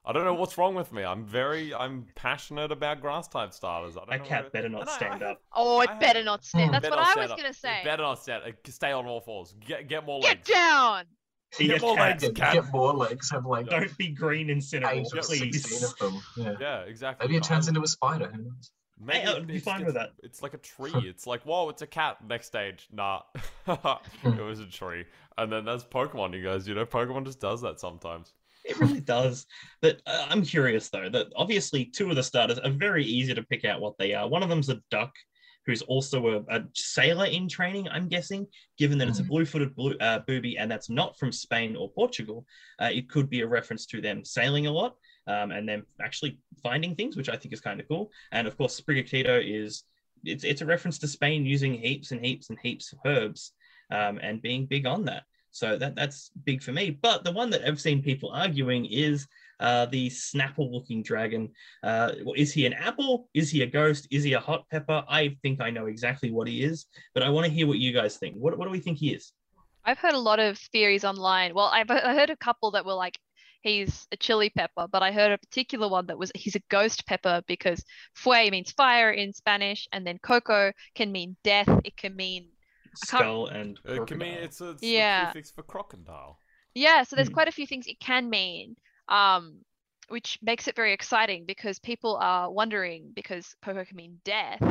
[0.04, 1.04] I don't know what's wrong with me.
[1.04, 3.96] I'm very I'm passionate about grass type starters.
[3.96, 5.42] I don't that know cat better not stand up.
[5.54, 6.66] Oh, it better not stand.
[6.70, 6.72] Hmm.
[6.72, 7.80] That's what I was gonna It say.
[7.84, 8.42] Better not stand.
[8.68, 9.54] Stay on all fours.
[9.66, 10.40] Get get more legs.
[10.46, 10.66] Get legs.
[10.66, 11.04] down.
[11.58, 12.08] Be a Get more cat.
[12.10, 12.54] legs, Get, cat.
[12.54, 15.82] get more legs, have like Don't be green Incineroar, eight or please.
[15.82, 16.22] of them.
[16.36, 16.54] Yeah.
[16.60, 17.26] Yeah, exactly.
[17.26, 18.28] Maybe it turns I- into a spider.
[18.28, 18.70] Who knows?
[19.02, 20.10] Maybe I be it's fine with that.
[20.22, 20.92] It's like a tree.
[20.94, 22.18] It's like, whoa, it's a cat.
[22.26, 23.22] Next stage, nah,
[23.66, 25.06] it was a tree.
[25.38, 26.68] And then there's Pokemon, you guys.
[26.68, 28.32] You know, Pokemon just does that sometimes.
[28.70, 29.46] It really does.
[29.82, 33.42] But uh, I'm curious though that obviously two of the starters are very easy to
[33.42, 34.28] pick out what they are.
[34.28, 35.12] One of them's a duck,
[35.66, 37.86] who's also a, a sailor in training.
[37.88, 38.46] I'm guessing,
[38.78, 39.28] given that it's a Mhm.
[39.28, 42.46] blue-footed blue, uh, booby and that's not from Spain or Portugal,
[42.80, 46.38] uh, it could be a reference to them sailing a lot um, and then actually
[46.62, 48.10] finding things, which I think is kind of cool.
[48.32, 49.84] And of course, Sprigatito is
[50.24, 53.52] it's it's a reference to Spain using heaps and heaps and heaps of herbs
[53.90, 55.24] um, and being big on that.
[55.52, 56.90] So that that's big for me.
[56.90, 59.26] But the one that I've seen people arguing is
[59.60, 61.50] uh, the Snapple-looking dragon.
[61.82, 63.28] Uh, is he an apple?
[63.34, 64.08] Is he a ghost?
[64.10, 65.04] Is he a hot pepper?
[65.08, 67.92] I think I know exactly what he is, but I want to hear what you
[67.92, 68.36] guys think.
[68.36, 69.32] What what do we think he is?
[69.84, 71.54] I've heard a lot of theories online.
[71.54, 73.18] Well, I've heard a couple that were like
[73.62, 77.06] he's a chili pepper, but I heard a particular one that was he's a ghost
[77.06, 77.84] pepper because
[78.14, 81.68] fue means fire in Spanish, and then coco can mean death.
[81.84, 82.48] It can mean
[82.94, 84.98] Skull and It can mean it's a, it's Yeah.
[84.98, 86.38] a prefix for crocodile.
[86.74, 87.02] yeah.
[87.02, 87.34] So there's Hmm.
[87.34, 88.76] quite a few things it can mean,
[89.08, 89.58] um,
[90.08, 94.62] which makes it very exciting because people are wondering because coco can mean death.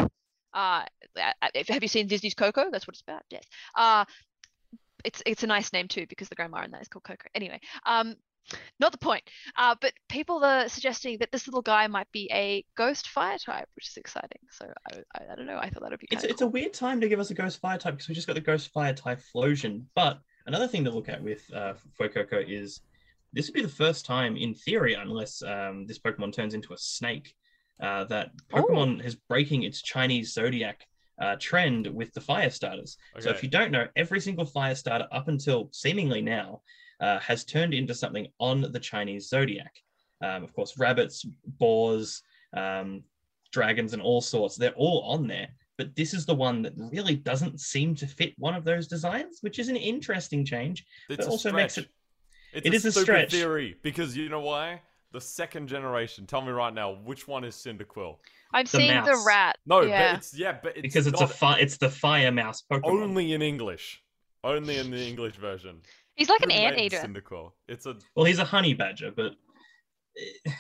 [0.54, 0.84] Uh,
[1.16, 1.32] uh,
[1.68, 2.70] have you seen Disney's Coco?
[2.72, 3.46] That's what it's about, death.
[3.76, 4.06] Uh,
[5.06, 7.28] it's it's a nice name too because the grandma in that is called Coco.
[7.34, 8.16] Anyway, um,
[8.80, 9.24] not the point.
[9.58, 13.68] Uh, but people are suggesting that this little guy might be a ghost fire type,
[13.76, 14.42] which is exciting.
[14.52, 15.58] So I I, I don't know.
[15.58, 17.34] I thought that would be it's kind it's a weird time to give us a
[17.34, 19.84] ghost fire type because we just got the ghost fire typhlosion.
[19.96, 22.82] But another thing to look at with uh, Fuecoco is
[23.34, 26.78] this would be the first time, in theory, unless um, this Pokemon turns into a
[26.78, 27.36] snake,
[27.82, 28.64] uh, that Oh.
[28.64, 30.88] Pokemon is breaking its Chinese zodiac
[31.22, 32.98] uh, trend with the fire starters.
[33.20, 36.62] So if you don't know, every single fire starter up until seemingly now
[37.00, 39.74] uh, has turned into something on the Chinese zodiac.
[40.22, 41.26] Um, of course, rabbits,
[41.60, 42.22] boars,
[42.56, 43.04] um,
[43.52, 44.56] dragons, and all sorts.
[44.56, 45.48] They're all on there.
[45.78, 49.38] But this is the one that really doesn't seem to fit one of those designs,
[49.42, 50.86] which is an interesting change.
[51.10, 51.54] It's But a also stretch.
[51.64, 51.90] makes it-
[52.52, 53.32] It's it a is a stretch.
[53.32, 54.82] theory because you know why?
[55.12, 56.26] The second generation.
[56.28, 58.18] Tell me right now, which one is Cyndaquil?
[58.54, 59.58] I'm the seeing the rat.
[59.66, 60.12] No, yeah.
[60.12, 62.86] but it's yeah, but it's because it's not a fi- it's the fire mouse Pokemon.
[62.86, 64.04] only in English.
[64.44, 65.82] Only in the English version.
[66.20, 66.98] He's like an Who made anteater.
[66.98, 67.54] Cyndaquil.
[67.70, 69.36] It's a Well, he's a honey badger, but
[70.18, 70.52] eh,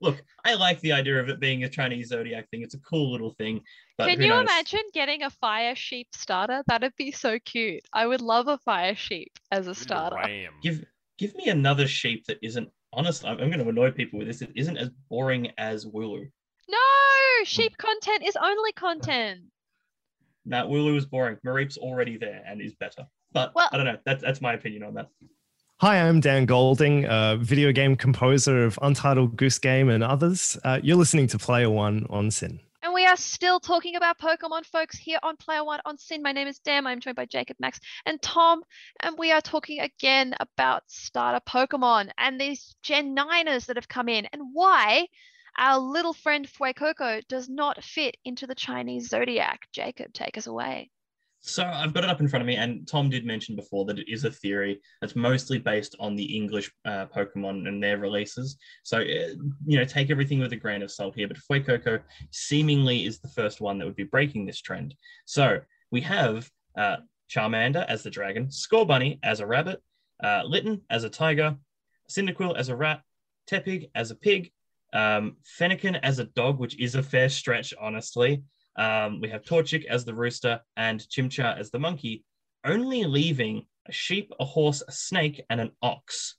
[0.00, 2.62] look, I like the idea of it being a Chinese zodiac thing.
[2.62, 3.60] It's a cool little thing.
[3.98, 4.44] But Can you knows?
[4.44, 6.62] imagine getting a fire sheep starter?
[6.66, 7.82] That'd be so cute.
[7.92, 10.16] I would love a fire sheep as a starter.
[10.16, 10.54] ram.
[10.62, 10.82] Give
[11.18, 13.26] give me another sheep that isn't honest.
[13.26, 14.40] I'm, I'm going to annoy people with this.
[14.40, 16.26] It isn't as boring as Wooloo.
[16.70, 19.42] No, sheep content is only content.
[20.46, 21.36] Nah, Wooloo is boring.
[21.44, 23.06] Mareep's already there and is better.
[23.36, 23.98] But Well- I don't know.
[24.06, 25.10] That's that's my opinion on that.
[25.80, 30.56] Hi, I'm Dan Golding, a video game composer of Untitled Goose Game and others.
[30.64, 32.60] Uh, you're listening to Player One on SYN.
[32.82, 36.22] And we are still talking about Pokemon, folks, here on Player One on SYN.
[36.22, 36.86] My name is Dan.
[36.86, 38.62] I'm joined by Jacob, Max, and Tom.
[39.00, 44.08] And we are talking again about starter Pokemon and these Gen 9ers that have come
[44.08, 45.08] in and why
[45.58, 49.60] our little friend Fuecoco does not fit into the Chinese zodiac.
[49.72, 50.90] Jacob, take us away.
[51.48, 54.00] So I've got it up in front of me, and Tom did mention before that
[54.00, 58.56] it is a theory that's mostly based on the English uh, Pokemon and their releases.
[58.82, 61.28] So uh, you know, take everything with a grain of salt here.
[61.28, 64.94] But Fuecoco seemingly is the first one that would be breaking this trend.
[65.24, 65.60] So
[65.92, 66.96] we have uh,
[67.30, 69.80] Charmander as the dragon, Scorbunny as a rabbit,
[70.22, 71.56] uh, Litten as a tiger,
[72.10, 73.02] Cyndaquil as a rat,
[73.48, 74.50] Tepig as a pig,
[74.92, 78.42] um, Fennekin as a dog, which is a fair stretch, honestly.
[78.76, 82.24] Um, we have Torchic as the rooster and Chimchar as the monkey,
[82.64, 86.36] only leaving a sheep, a horse, a snake, and an ox.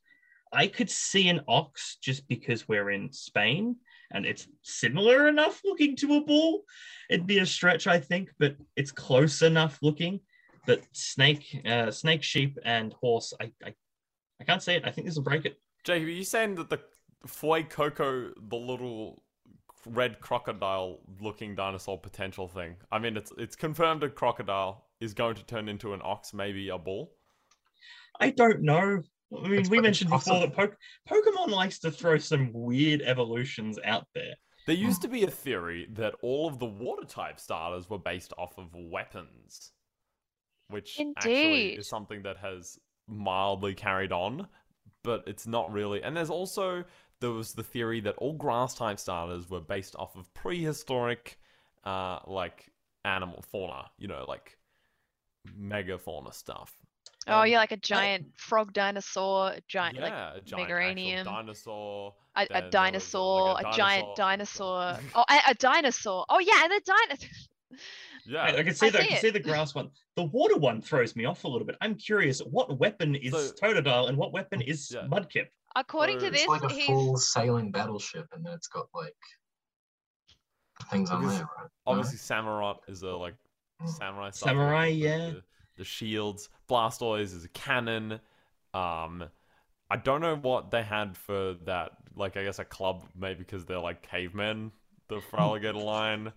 [0.53, 3.75] I could see an ox just because we're in Spain
[4.11, 6.63] and it's similar enough looking to a bull.
[7.09, 10.21] It'd be a stretch, I think, but it's close enough looking.
[10.65, 13.73] But snake, uh, snake, sheep, and horse, I, I,
[14.39, 14.85] I can't say it.
[14.85, 15.59] I think this will break it.
[15.83, 16.79] Jacob, are you saying that the
[17.25, 19.23] Fuecoco, the little
[19.91, 22.75] red crocodile looking dinosaur potential thing?
[22.91, 26.69] I mean, it's it's confirmed a crocodile is going to turn into an ox, maybe
[26.69, 27.11] a bull.
[28.19, 29.01] I don't know.
[29.37, 30.71] I mean, It's we quite mentioned before that po-
[31.09, 34.33] Pokemon likes to throw some weird evolutions out there.
[34.65, 38.33] There used to be a theory that all of the water type starters were based
[38.37, 39.71] off of weapons,
[40.69, 41.33] which actually
[41.71, 41.79] Indeed.
[41.79, 44.47] is something that has mildly carried on,
[45.03, 46.03] but it's not really.
[46.03, 46.83] And there's also
[47.19, 51.37] there was the theory that all grass type starters were based off of prehistoric,
[51.83, 52.71] uh, like
[53.05, 54.57] animal fauna, you know, like
[55.59, 56.73] megafauna stuff.
[57.27, 61.23] Oh Um, yeah, like a giant frog dinosaur, a giant like a giant Meganium.
[61.25, 62.13] dinosaur.
[62.35, 64.79] a, a dinosaur, like, a, giant dinosaur.
[64.93, 65.11] dinosaur.
[65.15, 66.25] oh, a, a dinosaur.
[66.29, 67.29] Oh yeah, and a dinosaur.
[68.25, 68.41] Yeah.
[68.41, 69.21] I, I can see I the I can it.
[69.21, 69.89] see the grass one.
[70.17, 71.77] The water one throws me off a little bit.
[71.79, 75.03] I'm curious, what weapon is So- Totodile and what weapon is Yeah.
[75.07, 75.47] Mudkip?
[75.77, 78.87] According So to this, It's like a he's full sailing battleship, and then it's got
[78.95, 79.15] like
[80.89, 81.47] things on there, right?
[81.63, 81.69] No?
[81.85, 83.35] Obviously, Samurott is a like
[83.81, 83.89] Mm.
[83.89, 84.29] samurai.
[84.31, 85.17] stuff, Samurai, yeah.
[85.29, 85.43] The,
[85.77, 86.49] the shields.
[86.67, 88.13] Blastoise is a cannon.
[88.73, 89.25] Um,
[89.91, 91.91] I don't know what they had for that.
[92.15, 94.71] Like, I guess a club, maybe because they're like cavemen.
[95.09, 96.27] The Feraligatr line.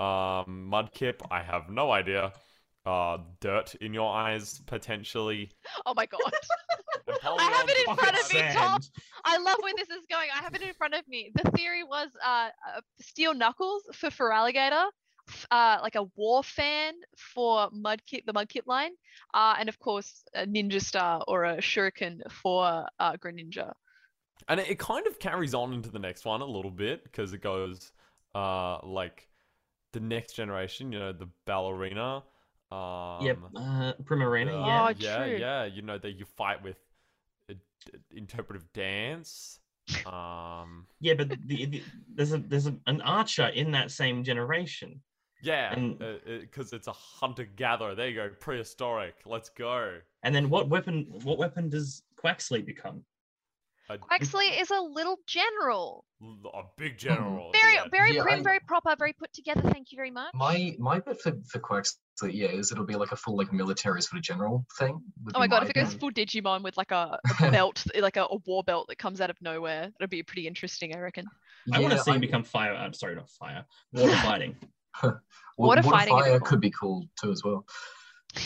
[0.00, 1.20] Um, Mudkip.
[1.30, 2.32] I have no idea.
[2.86, 5.50] Uh, dirt in your eyes potentially.
[5.86, 6.20] oh my god.
[7.24, 8.80] I have it in front Bucket of me, provides- Tom.
[9.24, 10.28] I love where this is going.
[10.34, 11.30] I have it in front of me.
[11.34, 14.86] The theory was uh, uh steel knuckles for Feraligatr,
[15.28, 18.92] f- uh like a war fan for Mudkip, the Mudkip line,
[19.32, 23.72] uh, and of course a ninja star or a shuriken for uh Greninja.
[24.48, 27.32] And it, it kind of carries on into the next one a little bit because
[27.32, 27.92] it goes
[28.34, 29.26] uh like
[29.92, 32.22] the next generation, you know, the ballerina.
[32.74, 34.48] Um, yep, uh, Primarina.
[34.48, 35.36] uh, yeah, Oh, yeah, true.
[35.36, 35.64] yeah.
[35.64, 36.76] You know that you fight with
[37.50, 37.54] uh,
[37.86, 39.58] d- interpretive dance.
[40.06, 41.82] Um, yeah, but the, the,
[42.14, 45.00] there's a there's a, an archer in that same generation.
[45.42, 45.98] yeah, And-
[46.40, 47.94] because it's a hunter gatherer.
[47.94, 49.14] There you go, prehistoric.
[49.26, 49.98] Let's go.
[50.22, 53.04] And then what weapon what weapon does Quaxly become?
[53.90, 56.06] A, Quaxly is a little general.
[56.22, 56.98] a big hmm.
[56.98, 57.50] general.
[57.52, 57.86] Very, end.
[57.86, 59.60] Uh, very Yeah, prim, I- very proper, very put together.
[59.60, 60.32] Thank you very much.
[60.34, 64.00] My my bit for for Quaxly, yeah, is it'll be like a full like military
[64.00, 64.98] sort of general thing.
[65.34, 68.16] Oh my be god, if it goes full Digimon with like a, a belt, like
[68.16, 71.26] a, a war belt that comes out of nowhere, that'd be pretty interesting, I reckon.
[71.72, 72.74] I want to Yeah, see him become fire.
[72.74, 73.66] I'm sorry, not fire.
[73.92, 74.56] Water fighting.
[75.02, 75.12] Wa-
[75.58, 77.66] Water fighting fire could be cool too as well.
[78.34, 78.42] Could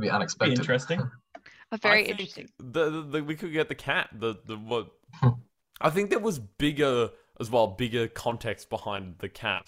[0.00, 0.58] be Be unexpected.
[0.58, 1.00] interesting.
[1.74, 2.48] A very I interesting.
[2.58, 4.10] The, the, the we could get the cat.
[4.12, 4.88] The the what?
[5.80, 7.10] I think there was bigger
[7.40, 9.66] as well, bigger context behind the cat,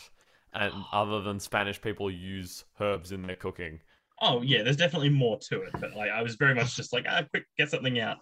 [0.54, 3.80] and other than Spanish people use herbs in their cooking.
[4.22, 7.07] Oh yeah, there's definitely more to it, but like I was very much just like,
[7.09, 8.18] ah, quick, get something out.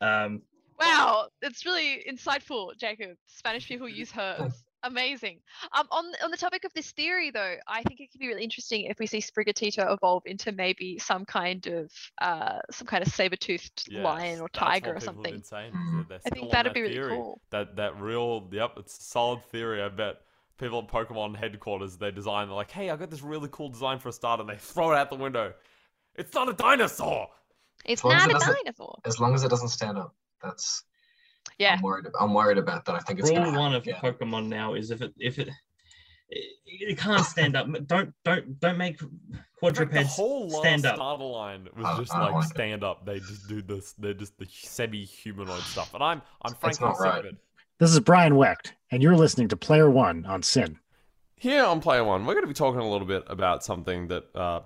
[0.00, 0.42] Um,
[0.80, 3.16] Wow, it's really insightful, Jacob.
[3.26, 4.64] Spanish people use herbs.
[4.84, 5.40] Amazing.
[5.76, 8.44] Um, on on the topic of this theory, though, I think it could be really
[8.44, 13.12] interesting if we see Sprigatito evolve into maybe some kind of uh some kind of
[13.12, 15.32] saber-toothed lion or tiger or people have something.
[15.34, 16.08] been saying, Mm.
[16.08, 17.40] that they're I think that'd that be really cool.
[17.50, 19.82] That that real, yep, it's a solid theory.
[19.82, 20.16] I bet
[20.58, 22.46] people at Pokemon headquarters they design.
[22.48, 24.92] They're like, hey, I got this really cool design for a starter, and they throw
[24.92, 25.54] it out the window.
[26.14, 27.28] It's not a dinosaur.
[27.84, 28.98] It's not it a dinosaur.
[29.04, 30.82] As long as it doesn't stand up, that's
[31.58, 31.74] Yeah.
[31.74, 32.06] I'm worried.
[32.20, 32.94] I'm worried about that.
[32.94, 33.96] I think it's rule gonna one of again.
[34.02, 35.48] Pokemon now is if it if it
[36.30, 37.66] it, it can't stand up.
[37.86, 40.96] Don't don't don't make In fact, quadrupeds the whole last stand up.
[40.96, 42.48] starter line was just I don't like like it.
[42.54, 43.06] stand up.
[43.06, 43.92] They just do this.
[43.94, 47.34] They're just the semi-humanoid stuff, and I'm I'm It's frankly not sick right.
[47.78, 50.78] This is Brian Wecht, and you're listening to Player One on SYN.
[51.36, 54.24] Here on Player One, we're going to be talking a little bit about something that
[54.34, 54.60] uh,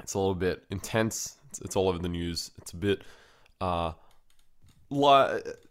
[0.00, 1.36] it's a little bit intense.
[1.50, 2.50] It's, it's all over the news.
[2.58, 3.02] It's a bit,
[3.60, 3.92] uh,
[4.90, 5.64] li- it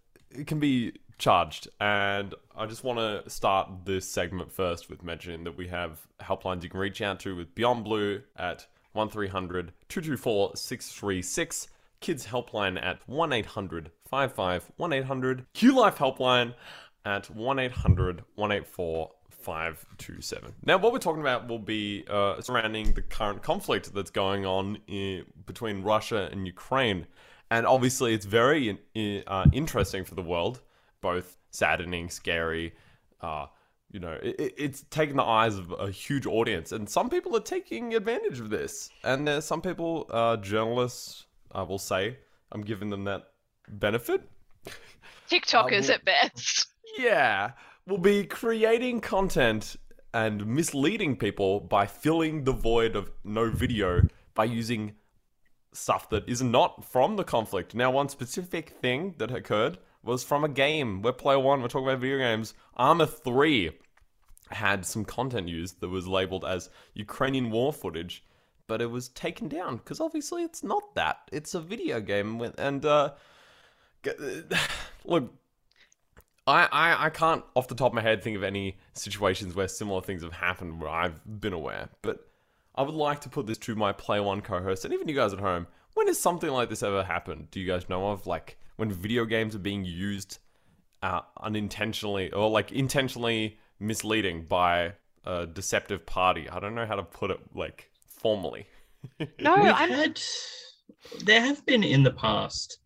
[0.45, 5.57] can be charged, and I just want to start this segment first with mentioning that
[5.57, 11.67] we have helplines you can reach out to with Beyond Blue at 1300 224 636.
[11.99, 15.45] Kids Helpline at 1 800 55 1 800.
[15.53, 16.53] QLife Helpline
[17.05, 20.53] at 1 800 184 527.
[20.65, 24.77] Now, what we're talking about will be uh, surrounding the current conflict that's going on
[24.87, 27.07] in, between Russia and Ukraine.
[27.51, 30.61] And obviously, it's very in, uh, interesting for the world,
[31.01, 32.73] both saddening, scary.
[33.21, 33.47] Uh,
[33.91, 37.35] you know, it, it- it's taken the eyes of a huge audience, and some people
[37.35, 38.91] are taking advantage of this.
[39.03, 42.17] And there's some people, uh, journalists, I will say,
[42.51, 43.31] I'm giving them that
[43.67, 44.21] benefit.
[45.29, 46.67] TikTokers will- at best.
[46.97, 47.51] Yeah,
[47.87, 49.75] will be creating content
[50.13, 54.01] and misleading people by filling the void of no video
[54.33, 54.95] by using
[55.73, 57.75] stuff that is not from the conflict.
[57.75, 61.01] Now, one specific thing that occurred was from a game.
[61.01, 62.53] We're player one, we're talking about video games.
[62.75, 63.71] Arma 3
[64.49, 68.23] had some content used that was labeled as Ukrainian war footage,
[68.67, 71.17] but it was taken down because obviously it's not that.
[71.31, 73.13] It's a video game, and uh,
[75.05, 75.33] look,
[76.47, 79.67] I, I, I can't off the top of my head think of any situations where
[79.67, 82.27] similar things have happened where I've been aware, but
[82.75, 85.33] I would like to put this to my Play One co-host and even you guys
[85.33, 85.67] at home.
[85.93, 87.51] When has something like this ever happened?
[87.51, 90.39] Do you guys know of like when video games are being used
[91.01, 94.93] uh, unintentionally or like intentionally misleading by
[95.25, 96.49] a deceptive party?
[96.49, 98.67] I don't know how to put it like formally.
[99.39, 100.21] No, we've I'm had
[101.23, 102.79] there have been in the past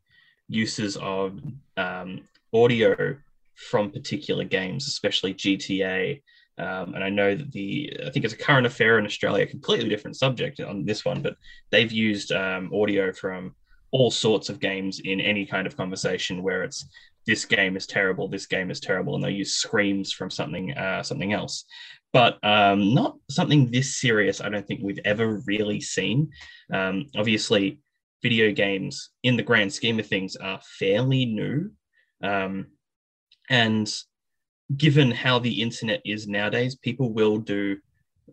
[0.47, 1.39] uses of
[1.77, 2.21] um,
[2.53, 3.17] audio
[3.55, 6.21] from particular games, especially GTA.
[6.57, 9.89] Um, and I know that the I think it's a current affair in Australia, completely
[9.89, 11.35] different subject on this one, but
[11.71, 13.55] they've used um, audio from
[13.91, 16.85] all sorts of games in any kind of conversation where it's
[17.25, 21.01] this game is terrible, this game is terrible, and they use screams from something uh,
[21.01, 21.65] something else,
[22.11, 24.41] but um, not something this serious.
[24.41, 26.31] I don't think we've ever really seen.
[26.71, 27.79] Um, obviously,
[28.21, 31.71] video games in the grand scheme of things are fairly new,
[32.21, 32.67] um,
[33.49, 33.91] and
[34.77, 37.77] given how the internet is nowadays, people will do,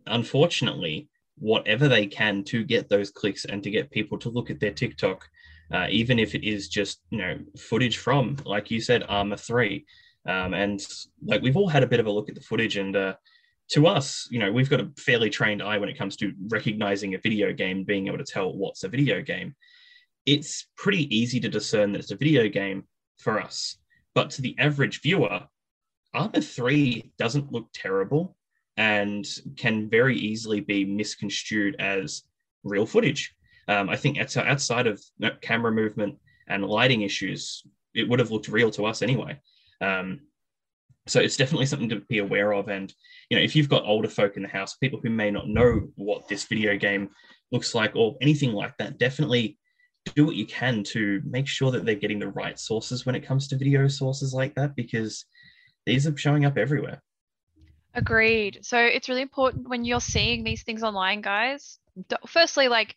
[0.06, 4.60] unfortunately, whatever they can to get those clicks and to get people to look at
[4.60, 5.28] their TikTok,
[5.72, 9.86] uh, even if it is just you know footage from, like you said, Arma Three,
[10.26, 10.80] um, and
[11.24, 13.14] like we've all had a bit of a look at the footage, and uh,
[13.70, 17.14] to us, you know, we've got a fairly trained eye when it comes to recognizing
[17.14, 19.54] a video game, being able to tell what's a video game.
[20.26, 22.84] It's pretty easy to discern that it's a video game
[23.18, 23.76] for us,
[24.14, 25.42] but to the average viewer,
[26.14, 28.36] Arma 3 doesn't look terrible
[28.76, 32.22] and can very easily be misconstrued as
[32.64, 33.34] real footage.
[33.68, 35.02] Um, I think outside of
[35.40, 36.16] camera movement
[36.48, 37.62] and lighting issues,
[37.94, 39.38] it would have looked real to us anyway.
[39.80, 40.20] Um,
[41.06, 42.68] so it's definitely something to be aware of.
[42.68, 42.92] And
[43.28, 45.88] you know, if you've got older folk in the house, people who may not know
[45.96, 47.10] what this video game
[47.52, 49.58] looks like or anything like that, definitely
[50.14, 53.26] do what you can to make sure that they're getting the right sources when it
[53.26, 55.24] comes to video sources like that, because
[55.86, 57.02] these are showing up everywhere.
[57.94, 58.60] Agreed.
[58.62, 61.78] So it's really important when you're seeing these things online, guys.
[62.26, 62.94] Firstly, like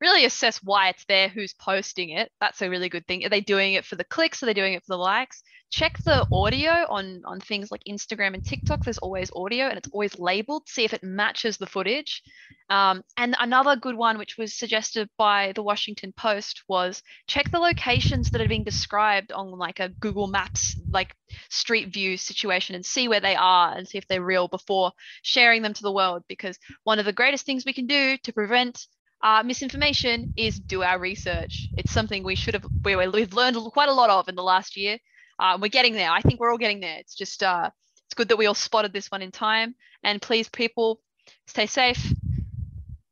[0.00, 2.32] really assess why it's there, who's posting it.
[2.40, 3.24] That's a really good thing.
[3.24, 4.42] Are they doing it for the clicks?
[4.42, 5.42] Are they doing it for the likes?
[5.70, 8.84] Check the audio on on things like Instagram and TikTok.
[8.84, 10.68] There's always audio and it's always labeled.
[10.68, 12.22] See if it matches the footage.
[12.70, 17.58] Um, and another good one, which was suggested by the Washington Post, was check the
[17.58, 21.14] locations that are being described on like a Google Maps like
[21.50, 24.92] street view situation and see where they are and see if they're real before
[25.22, 26.22] sharing them to the world.
[26.28, 28.86] Because one of the greatest things we can do to prevent
[29.22, 31.68] uh, misinformation is do our research.
[31.76, 34.76] It's something we should have we, we've learned quite a lot of in the last
[34.76, 34.98] year.
[35.38, 36.10] Uh, we're getting there.
[36.10, 36.98] I think we're all getting there.
[36.98, 37.70] It's just uh,
[38.06, 39.74] it's good that we all spotted this one in time.
[40.02, 41.00] And please, people,
[41.46, 42.12] stay safe.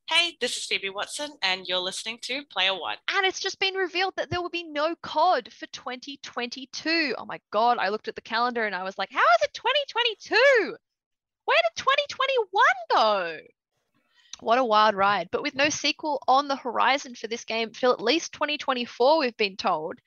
[0.09, 2.97] Hey, this is Phoebe Watson, and you're listening to Player One.
[3.09, 7.15] And it's just been revealed that there will be no COD for 2022.
[7.17, 9.55] Oh my God, I looked at the calendar and I was like, how is it
[9.55, 10.77] 2022?
[11.47, 13.39] Where did 2021 go?
[14.41, 15.29] What a wild ride.
[15.33, 19.37] But with no sequel on the horizon for this game till at least 2024, we've
[19.37, 19.99] been told.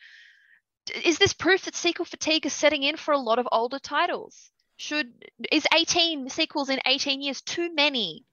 [0.92, 4.52] Is this proof that sequel fatigue is setting in for a lot of older titles?
[4.78, 8.26] Should is 18 sequels in 18 years too many?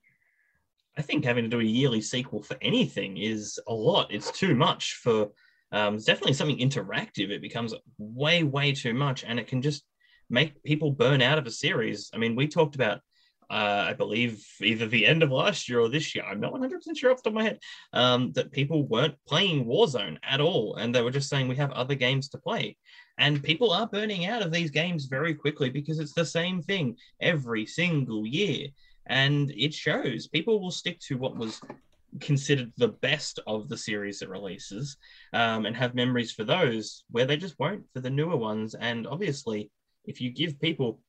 [0.97, 4.13] I think having to do a yearly sequel for anything is a lot.
[4.13, 5.31] It's too much for
[5.71, 7.31] um, it's definitely something interactive.
[7.31, 9.83] It becomes way, way too much, and it can just
[10.29, 12.09] make people burn out of a series.
[12.13, 13.01] I mean, we talked about
[13.49, 16.71] uh, I believe either the end of last year or this year, I'm not 100%
[16.95, 17.59] sure off the top of my head,
[17.93, 20.75] um, that people weren't playing Warzone at all.
[20.75, 22.77] And they were just saying we have other games to play.
[23.17, 26.97] And people are burning out of these games very quickly because it's the same thing
[27.21, 28.67] every single year.
[29.07, 30.27] And it shows.
[30.27, 31.61] People will stick to what was
[32.19, 34.97] considered the best of the series that releases
[35.33, 38.75] um, and have memories for those where they just won't for the newer ones.
[38.75, 39.69] And obviously,
[40.05, 40.99] if you give people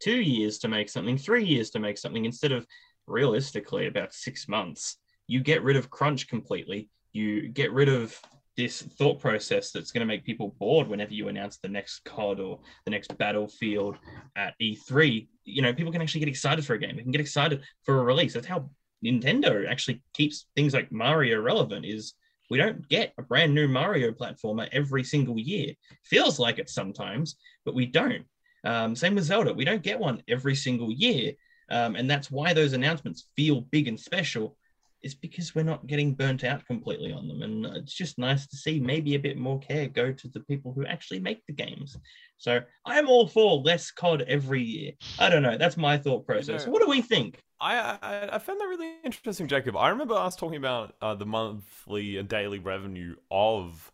[0.00, 2.66] two years to make something, three years to make something, instead of
[3.06, 4.96] realistically about six months.
[5.26, 6.90] You get rid of crunch completely.
[7.12, 8.18] You get rid of
[8.56, 12.40] this thought process that's going to make people bored whenever you announce the next COD
[12.40, 13.96] or the next Battlefield
[14.36, 15.28] at E3.
[15.44, 16.96] You know, people can actually get excited for a game.
[16.96, 18.34] They can get excited for a release.
[18.34, 18.68] That's how
[19.04, 21.86] Nintendo actually keeps things like Mario relevant.
[21.86, 22.14] Is
[22.50, 25.74] we don't get a brand new Mario platformer every single year.
[26.04, 28.24] Feels like it sometimes, but we don't.
[28.64, 29.52] Um, same with Zelda.
[29.52, 31.32] We don't get one every single year.
[31.70, 34.56] Um, and that's why those announcements feel big and special,
[35.02, 37.42] is because we're not getting burnt out completely on them.
[37.42, 40.72] And it's just nice to see maybe a bit more care go to the people
[40.72, 41.96] who actually make the games.
[42.38, 44.92] So I'm all for less COD every year.
[45.18, 45.56] I don't know.
[45.56, 46.66] That's my thought process.
[46.66, 47.40] what do we think?
[47.60, 49.76] I, I, I found that really interesting, Jacob.
[49.76, 53.92] I remember us talking about uh, the monthly and daily revenue of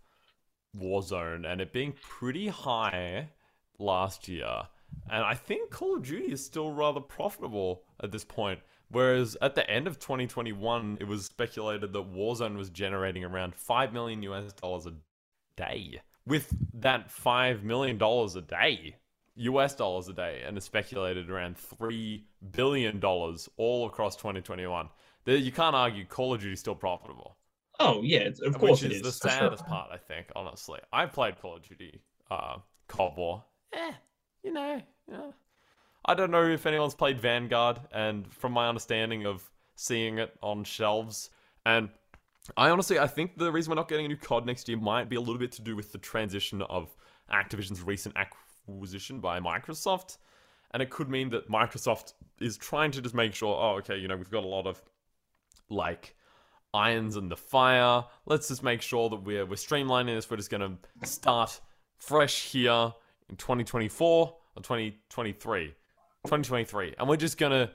[0.77, 3.29] Warzone and it being pretty high
[3.79, 4.62] last year.
[5.11, 8.61] And I think Call of Duty is still rather profitable at this point.
[8.91, 13.93] Whereas at the end of 2021, it was speculated that Warzone was generating around 5
[13.93, 14.93] million US dollars a
[15.57, 16.01] day.
[16.27, 18.97] With that $5 million a day,
[19.37, 22.22] US dollars a day, and it's speculated around $3
[22.53, 24.89] billion all across 2021.
[25.27, 27.37] You can't argue Call of Duty is still profitable.
[27.81, 29.18] Oh yeah, it's- of course which it is the is.
[29.18, 29.39] for sure.
[29.41, 29.91] saddest part.
[29.93, 32.01] I think, honestly, I played Call of Duty,
[32.31, 33.43] uh, Cold War.
[33.75, 33.93] Eh,
[34.43, 35.31] you know, yeah.
[36.07, 40.64] I don't know if anyone's played Vanguard, and from my understanding of seeing it on
[40.64, 41.31] shelves,
[41.66, 41.89] and
[42.57, 45.09] I honestly, I think the reason we're not getting a new COD next year might
[45.09, 46.95] be a little bit to do with the transition of
[47.33, 50.18] Activision's recent acquisition by Microsoft.
[50.72, 54.09] And it could mean that Microsoft is trying to just make sure, oh, okay, you
[54.09, 54.83] know, we've got a lot of
[55.70, 56.16] like
[56.75, 58.05] irons in the fire.
[58.27, 60.29] Let's just make sure that we're we're streamlining this.
[60.29, 61.61] We're just gonna start
[61.97, 62.93] fresh here
[63.29, 67.70] in 2024 or 2023, 2023, and we're just gonna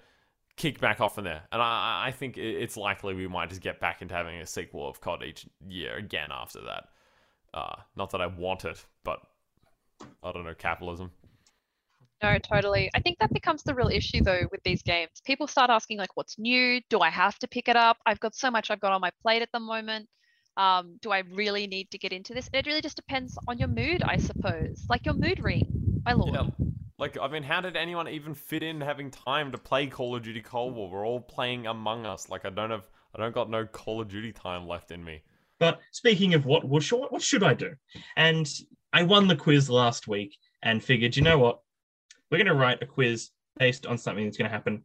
[0.55, 1.43] kick back off from there.
[1.51, 4.87] And I, I think it's likely we might just get back into having a sequel
[4.87, 6.89] of COD each year again after that.
[7.53, 9.21] Uh, not that I want it, but
[10.21, 11.11] I don't know, capitalism.
[12.21, 12.89] No, totally.
[12.93, 15.21] I think that becomes the real issue though with these games.
[15.25, 16.81] People start asking like, what's new?
[16.89, 17.97] Do I have to pick it up?
[18.05, 20.09] I've got so much I've got on my plate at the moment.
[20.57, 22.49] Um, do I really need to get into this?
[22.51, 24.85] And It really just depends on your mood, I suppose.
[24.89, 26.33] Like your mood ring, my lord.
[26.33, 26.65] Yeah.
[26.97, 30.23] Like, I mean, how did anyone even fit in having time to play Call of
[30.23, 30.89] Duty Cold War?
[30.89, 32.29] We're all playing Among Us.
[32.29, 35.21] Like, I don't have, I don't got no Call of Duty time left in me.
[35.59, 37.71] But speaking of what, what should, what should I do?
[38.17, 38.51] And
[38.91, 41.61] I won the quiz last week and figured, you know what?
[42.29, 44.83] We're going to write a quiz based on something that's going to happen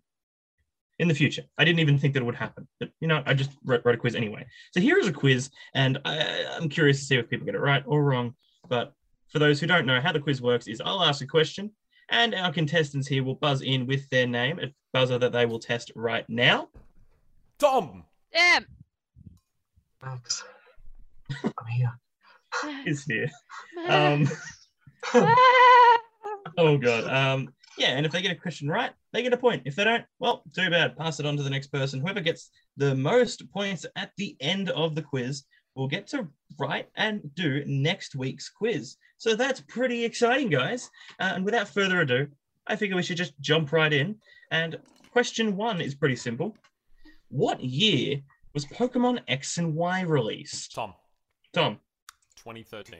[0.98, 1.42] in the future.
[1.58, 3.94] I didn't even think that it would happen, but you know, I just wrote, wrote
[3.94, 4.46] a quiz anyway.
[4.72, 7.60] So here is a quiz, and I, I'm curious to see if people get it
[7.60, 8.34] right or wrong.
[8.68, 8.92] But
[9.28, 11.70] for those who don't know, how the quiz works is I'll ask a question,
[12.08, 15.58] and our contestants here will buzz in with their name, a buzzer that they will
[15.58, 16.68] test right now.
[17.58, 18.04] Tom!
[18.32, 18.60] Yeah.
[20.02, 20.44] Max,
[21.44, 21.92] I'm here.
[22.86, 23.30] Is here.
[23.88, 24.28] Um,
[26.56, 27.04] Oh god.
[27.08, 29.62] Um yeah, and if they get a question right, they get a point.
[29.64, 30.96] If they don't, well, too bad.
[30.96, 32.00] Pass it on to the next person.
[32.00, 35.44] Whoever gets the most points at the end of the quiz
[35.76, 36.26] will get to
[36.58, 38.96] write and do next week's quiz.
[39.18, 40.90] So that's pretty exciting, guys.
[41.20, 42.26] Uh, and without further ado,
[42.66, 44.16] I figure we should just jump right in.
[44.50, 44.80] And
[45.12, 46.56] question one is pretty simple.
[47.28, 48.20] What year
[48.52, 50.74] was Pokemon X and Y released?
[50.74, 50.92] Tom,
[51.52, 51.78] Tom,
[52.38, 52.98] 2013.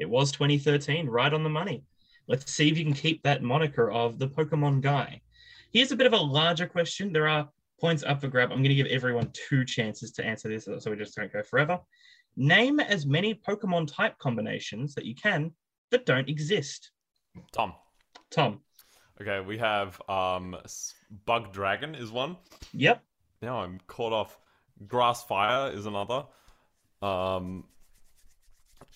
[0.00, 1.84] it was 2013, right on the money.
[2.28, 5.20] Let's see if you can keep that moniker of the Pokemon guy.
[5.74, 7.12] Here's a bit of a larger question.
[7.12, 7.48] There are
[7.80, 8.52] points up for grab.
[8.52, 11.42] I'm going to give everyone two chances to answer this so we just don't go
[11.42, 11.80] forever.
[12.36, 15.50] Name as many Pokemon type combinations that you can
[15.90, 16.92] that don't exist.
[17.52, 17.74] Tom.
[18.30, 18.60] Tom.
[19.20, 20.56] Okay, we have um,
[21.26, 22.36] Bug Dragon is one.
[22.72, 23.02] Yep.
[23.42, 24.38] Now I'm caught off.
[24.86, 26.24] Grass Fire is another.
[27.02, 27.64] Um.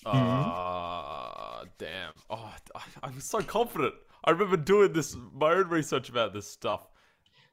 [0.07, 2.13] Uh, damn.
[2.31, 3.95] Oh, I, I was so confident.
[4.25, 6.87] I remember doing this my own research about this stuff.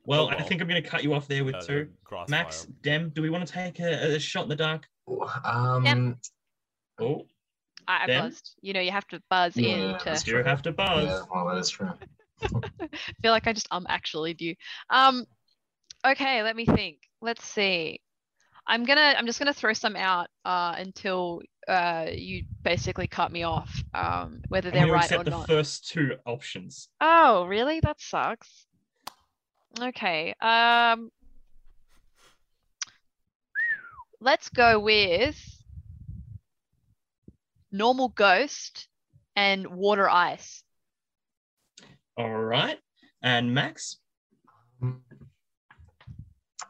[0.06, 1.90] Well, Oh, I think I'm going to cut you off there with Uh, two.
[2.04, 2.74] Grass Max, Fire.
[2.84, 4.88] Dem, do we want to take a, a shot in the dark?
[5.44, 6.18] Um,
[7.00, 7.26] Oh,
[7.88, 8.56] I, I buzzed.
[8.62, 11.04] You know, you have to buzz Yeah, in to that's you have to buzz.
[11.06, 11.90] yeah, well, that is true.
[13.22, 14.54] feel like I just um actually do.
[14.90, 15.26] Um,
[16.06, 16.98] okay, let me think.
[17.22, 18.00] Let's see.
[18.68, 23.44] I'm gonna I'm just gonna throw some out uh until uh you basically cut me
[23.44, 23.84] off.
[23.94, 25.48] Um, whether they're right accept or the not.
[25.48, 26.90] first two options.
[27.00, 27.80] Oh, really?
[27.82, 28.66] That sucks.
[29.80, 30.34] Okay.
[30.42, 31.12] Um,
[34.22, 35.38] let's go with
[37.72, 38.88] normal ghost
[39.36, 40.64] and water ice.
[42.18, 42.80] All right.
[43.22, 43.98] And Max?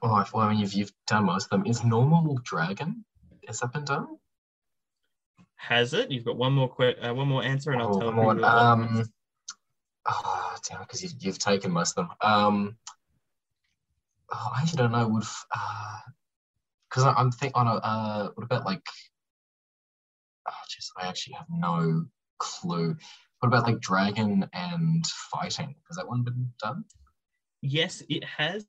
[0.07, 1.65] Oh, if- well, I mean, you've, you've done most of them.
[1.65, 3.03] Is normal dragon?
[3.47, 4.07] Has that been done?
[5.57, 6.11] has it.
[6.11, 8.45] You've got one more que- uh, one more answer, and I'll Oh, tell come you.
[8.45, 9.03] Um,
[10.05, 12.15] oh, damn because you've, you've taken most of them.
[12.21, 12.77] Um,
[14.31, 15.07] oh, I actually don't know.
[15.07, 15.23] Would
[16.89, 18.85] because I I'm think on a uh, what about like?
[20.47, 22.05] Oh, jeez, I actually have no
[22.37, 22.95] clue.
[23.39, 25.73] What about like dragon and fighting?
[25.87, 26.85] Has that one been done?
[27.61, 28.65] Yes, it has.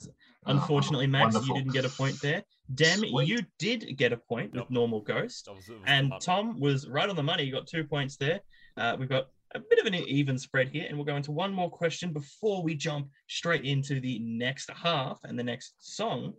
[0.46, 1.56] Oh, Unfortunately, Max, wonderful.
[1.56, 2.42] you didn't get a point there.
[2.74, 3.26] Dem, Sweet.
[3.28, 4.64] you did get a point Yep.
[4.64, 6.12] with normal ghost, That was- it was and.
[6.20, 7.42] Tom was right on the money.
[7.44, 8.40] You got two points there.
[8.76, 11.52] Uh, we've got a bit of an even spread here, and we'll go into one
[11.52, 16.34] more question before we jump straight into the next half and the next song.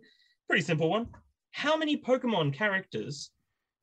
[0.48, 1.08] Pretty simple one.
[1.50, 3.30] How many Pokemon characters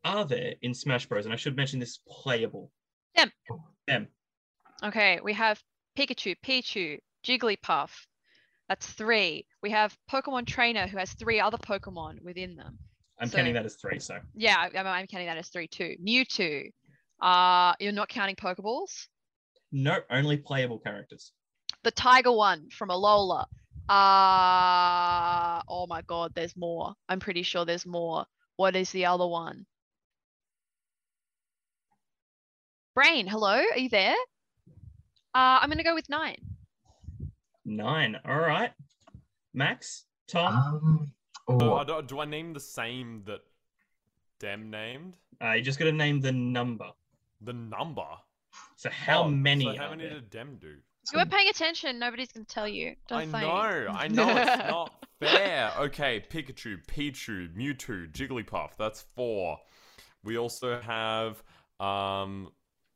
[0.03, 1.25] are there in Smash Bros?
[1.25, 2.71] And I should mention this playable.
[3.15, 3.31] Dem.
[3.87, 4.07] Dem.
[4.83, 5.61] Okay, we have
[5.97, 7.91] Pikachu, Pichu, Jigglypuff.
[8.69, 9.45] That's three.
[9.61, 12.77] We have Pokemon Trainer who has three other Pokemon within them.
[13.19, 15.95] I'm So- counting that as three, so Yeah, I'm, I'm counting that as three too.
[16.05, 16.71] Mewtwo.
[17.21, 19.07] Uh, you're not counting Pokeballs.
[19.71, 21.31] no, only playable characters.
[21.83, 23.45] The Tiger one from Alola.
[23.87, 26.93] Uh, oh my God, there's more.
[27.07, 28.25] I'm pretty sure there's more.
[28.57, 29.65] What is the other one?
[32.95, 34.15] Brain, hello, are you there?
[35.35, 36.37] Uh, I'm gonna go with nine.
[37.65, 38.19] Nine.
[38.25, 38.71] All right.
[39.53, 41.11] Max, Tom, Um,
[41.47, 43.41] Oh, oh, don't- do I name the same that
[44.39, 45.15] Dem named?
[45.41, 46.91] uh, you just got to name the number.
[47.41, 48.07] The number.
[48.75, 49.65] So how Oh, many?
[49.65, 50.13] So how are many there?
[50.15, 50.67] did Dem do?
[51.11, 51.99] You weren't paying attention.
[51.99, 52.95] Nobody's gonna tell you.
[53.07, 53.41] Don't I say.
[53.41, 53.51] know,
[53.91, 55.71] I know it's not fair.
[55.77, 58.71] Okay, Pikachu, Pichu, Mewtwo, Jigglypuff.
[58.77, 59.59] That's four.
[60.23, 61.43] We also have
[61.79, 62.51] um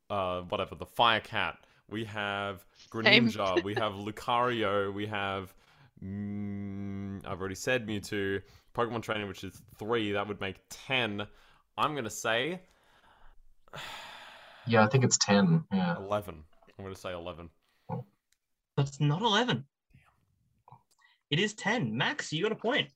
[0.09, 1.57] uh whatever the Fire Cat.
[1.91, 3.27] We have Same.
[3.29, 3.63] Greninja.
[3.63, 4.93] we have Lucario.
[4.93, 5.53] We have
[6.03, 8.41] mm, I've already said Mewtwo.
[8.75, 10.11] Pokemon Training, which is three.
[10.11, 11.25] That would make ten.
[11.77, 12.61] I'm gonna say
[14.67, 15.63] yeah, I think it's 10.
[15.71, 15.97] Yeah.
[15.97, 16.43] eleven.
[16.77, 17.49] I'm gonna say eleven.
[18.77, 19.65] That's not 11.
[21.31, 21.95] It is 10.
[21.97, 22.89] Max, you got a point.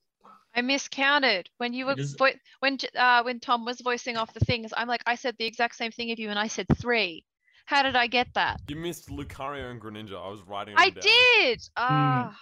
[0.56, 2.30] I miscounted when you were It is- vo-
[2.60, 4.72] when uh, when Tom was voicing off the things.
[4.78, 7.26] I'm like, I said the exact same thing of you, and I said three.
[7.66, 8.62] How did I get that?
[8.68, 10.16] You missed Lucario and Greninja.
[10.16, 10.76] I was writing.
[10.78, 11.02] I down.
[11.02, 11.62] did.
[11.78, 12.38] Ah,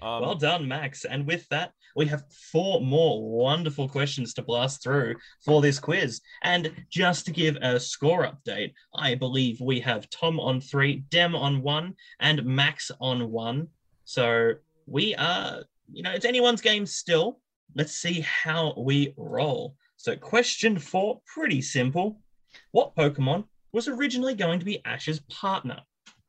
[0.00, 1.04] Um, well done, Max.
[1.04, 6.20] And with that, we have four more wonderful questions to blast through for this quiz.
[6.42, 11.34] And just to give a score update, I believe we have Tom on three, Dem
[11.34, 13.68] on one, and Max on one.
[14.04, 14.52] So
[14.86, 17.40] we are, you know, it's anyone's game still.
[17.74, 19.74] Let's see how we roll.
[19.96, 22.20] So, question four, pretty simple.
[22.72, 25.80] What Pokemon was originally going to be Ash's partner?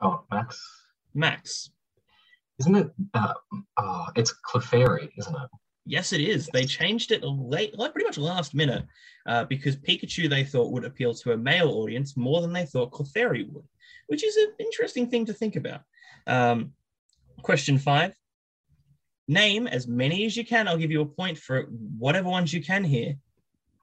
[0.02, 0.62] Oh, Max.
[1.14, 1.70] Max.
[2.60, 2.92] Isn't it?
[3.14, 3.34] Uh,
[3.78, 5.50] oh, it's Clefairy, isn't it?
[5.86, 6.48] Yes, it is.
[6.54, 8.86] They changed it late, like pretty much last minute,
[9.26, 12.92] uh, because Pikachu they thought would appeal to a male audience more than they thought
[12.92, 13.66] Clefairy would,
[14.08, 15.82] which is an interesting thing to think about.
[16.28, 16.74] Um,
[17.42, 18.14] question five:
[19.28, 20.68] Name as many as you can.
[20.68, 21.64] I'll give you a point for
[21.98, 23.16] whatever ones you can here.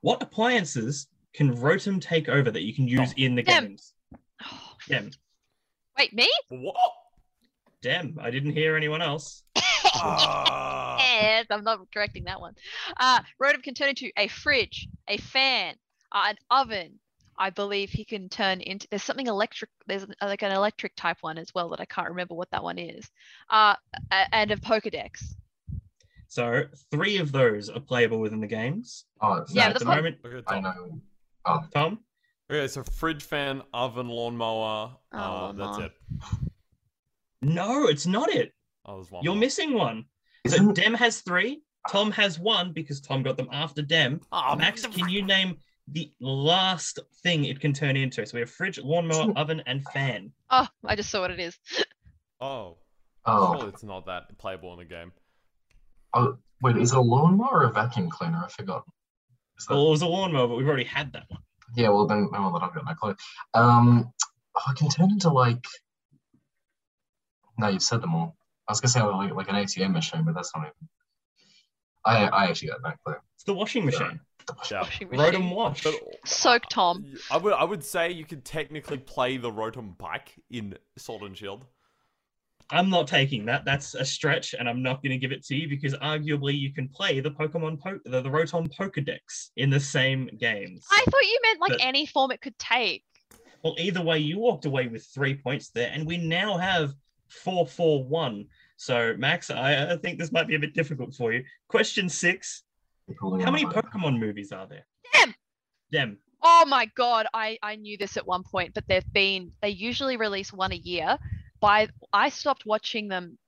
[0.00, 1.09] What appliances
[1.39, 3.64] can Rotom take over that you can use in the Dem.
[3.68, 3.93] games?
[4.89, 5.11] Dem.
[5.97, 6.28] wait, me?
[6.49, 6.74] What?
[7.80, 8.18] Dem.
[8.20, 9.45] I didn't hear anyone else.
[9.57, 10.97] Ah.
[10.99, 12.55] Yes, I'm not correcting that one.
[12.99, 15.76] Uh, Rotom can turn into a fridge, a fan,
[16.11, 16.99] uh, an oven.
[17.39, 18.89] I believe he can turn into.
[18.91, 19.70] There's something electric.
[19.86, 22.64] There's an- like an electric type one as well that I can't remember what that
[22.64, 23.09] one is.
[23.49, 23.76] Uh,
[24.11, 25.34] a- and a Pokedex.
[26.26, 29.05] So three of those are playable within the games.
[29.20, 30.16] Oh, Yeah, at the the po- moment,
[30.49, 31.01] I know.
[31.45, 32.01] Oh, Tom.
[32.51, 34.97] Okay, so fridge fan, oven, lawnmower.
[35.12, 35.93] Oh, uh, that's it.
[37.43, 38.53] No, it's not it.
[38.84, 39.22] Oh, there's one.
[39.22, 39.41] You're more.
[39.41, 40.07] missing one.
[40.47, 41.62] So Dem has three.
[41.89, 44.20] Tom has one because Tom got them after Dem.
[44.32, 45.57] Oh, Max, can you name
[45.93, 48.24] the last thing it can turn into?
[48.26, 50.32] So we have fridge, lawnmower, oven, and fan.
[50.51, 51.59] Oh, I just saw what it is.
[52.41, 52.76] Oh,
[53.26, 55.12] oh, surely it's not that playable in the game.
[56.14, 58.43] oh, wait, is it a lawnmower or a vacuum cleaner?
[58.45, 58.84] I forgot.
[59.59, 61.42] Is that- Well, it was a lawnmower, but we've already had that one.
[61.76, 63.14] Yeah, well then, well then I've got no clue.
[63.54, 64.12] Um,
[64.56, 65.64] oh, I can turn into like.
[67.59, 68.36] No, you've said them all.
[68.68, 70.88] I was gonna say like, like an ATM machine, but that's not even.
[72.04, 73.16] I I actually got no clue.
[73.34, 74.20] It's the washing machine.
[74.70, 74.80] Yeah.
[74.82, 75.42] Washing Rotom machine.
[75.42, 75.84] Rotom wash.
[75.84, 75.94] But
[76.24, 77.04] Soak Tom.
[77.30, 81.36] I would I would say you could technically play the Rotom bike in Sword and
[81.36, 81.66] Shield.
[82.70, 83.64] I'm not taking that.
[83.64, 86.72] That's a stretch, and I'm not going to give it to you because arguably you
[86.72, 90.84] can play the Pokemon po- the, the Rotom Pokedex in the same games.
[90.90, 93.04] I thought you meant like But- any form it could take.
[93.64, 96.94] Well, either way, you walked away with three points there, and we now have
[97.28, 98.46] four, four, one.
[98.76, 101.42] So, Max, I, I think this might be a bit difficult for you.
[101.68, 102.62] Question six:
[103.20, 104.86] How many Pokemon movies are there?
[105.12, 105.34] Dem!
[105.90, 106.18] Dem.
[106.40, 110.16] Oh my god, I I knew this at one point, but they've been they usually
[110.16, 111.18] release one a year.
[111.61, 113.38] By I stopped watching them.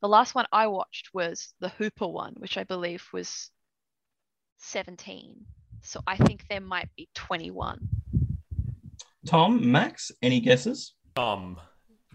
[0.00, 3.50] The last one I watched was the Hoopa one, which I believe was
[4.58, 5.44] 17.
[5.82, 7.88] So I think there might be 21.
[9.26, 10.94] Tom, Max, any guesses?
[11.16, 11.58] Um,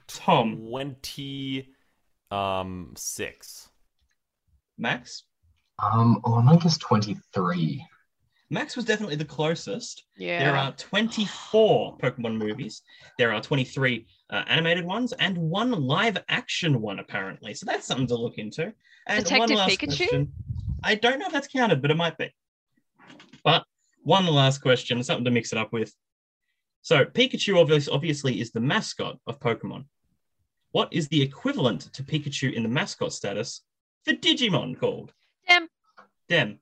[0.08, 1.70] Tom, twenty
[2.32, 3.70] um six.
[4.78, 5.24] Max.
[5.80, 7.86] Um, oh, I might guess twenty-three.
[8.50, 10.06] Max was definitely the closest.
[10.16, 10.40] Yeah.
[10.40, 12.82] There are 24 Pokemon movies.
[13.18, 17.54] There are 23 uh, animated ones and one live action one, apparently.
[17.54, 18.74] So that's something to look into.
[19.08, 19.98] And Detective one last Pikachu?
[19.98, 20.32] question.
[20.84, 22.34] I don't know if that's counted, but it might be.
[23.44, 23.66] But
[24.04, 25.94] one last question, something to mix it up with.
[26.82, 29.86] So Pikachu obviously, obviously is the mascot of Pokemon.
[30.72, 33.62] What is the equivalent to Pikachu in the mascot status
[34.06, 35.14] for Digimon called?
[35.48, 35.68] Dem.
[36.30, 36.60] Dem.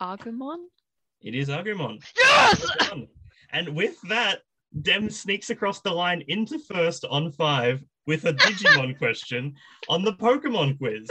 [0.00, 0.66] Agumon?
[1.22, 2.02] It is Agumon.
[2.18, 2.60] Yes!
[2.60, 3.08] Well done.
[3.52, 4.40] And with that,
[4.82, 9.54] Dem sneaks across the line into first on five with a Digimon question
[9.88, 11.08] on the Pokemon quiz.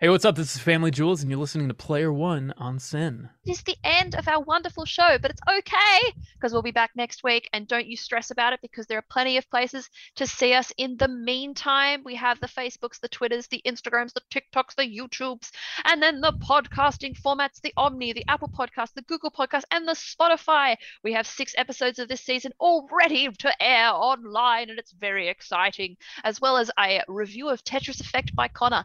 [0.00, 0.34] Hey, what's up?
[0.34, 3.30] This is Family Jewels, and you're listening to Player One on SYN.
[3.46, 6.90] It is the end of our wonderful show, but it's okay because we'll be back
[6.96, 7.48] next week.
[7.52, 10.72] And don't you stress about it because there are plenty of places to see us
[10.78, 12.02] in the meantime.
[12.04, 15.52] We have the Facebooks, the Twitters, the Instagrams, the TikToks, the YouTubes,
[15.84, 19.92] and then the podcasting formats the Omny, the Apple Podcast, the Google Podcast, and the
[19.92, 20.74] Spotify.
[21.04, 25.28] We have six episodes of this season all ready to air online, and it's very
[25.28, 28.84] exciting, as well as a review of Tetris Effect by Connor.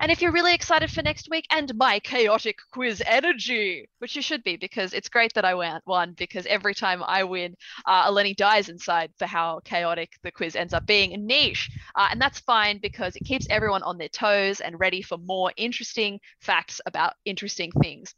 [0.00, 4.22] And if you're really excited for next week and my chaotic quiz energy, which you
[4.22, 8.36] should be because it's great that I won, because every time I win, uh, Eleni
[8.36, 11.26] dies inside for how chaotic the quiz ends up being.
[11.26, 11.68] Niche.
[11.96, 15.52] Uh, and that's fine because it keeps everyone on their toes and ready for more
[15.56, 18.14] interesting facts about interesting things.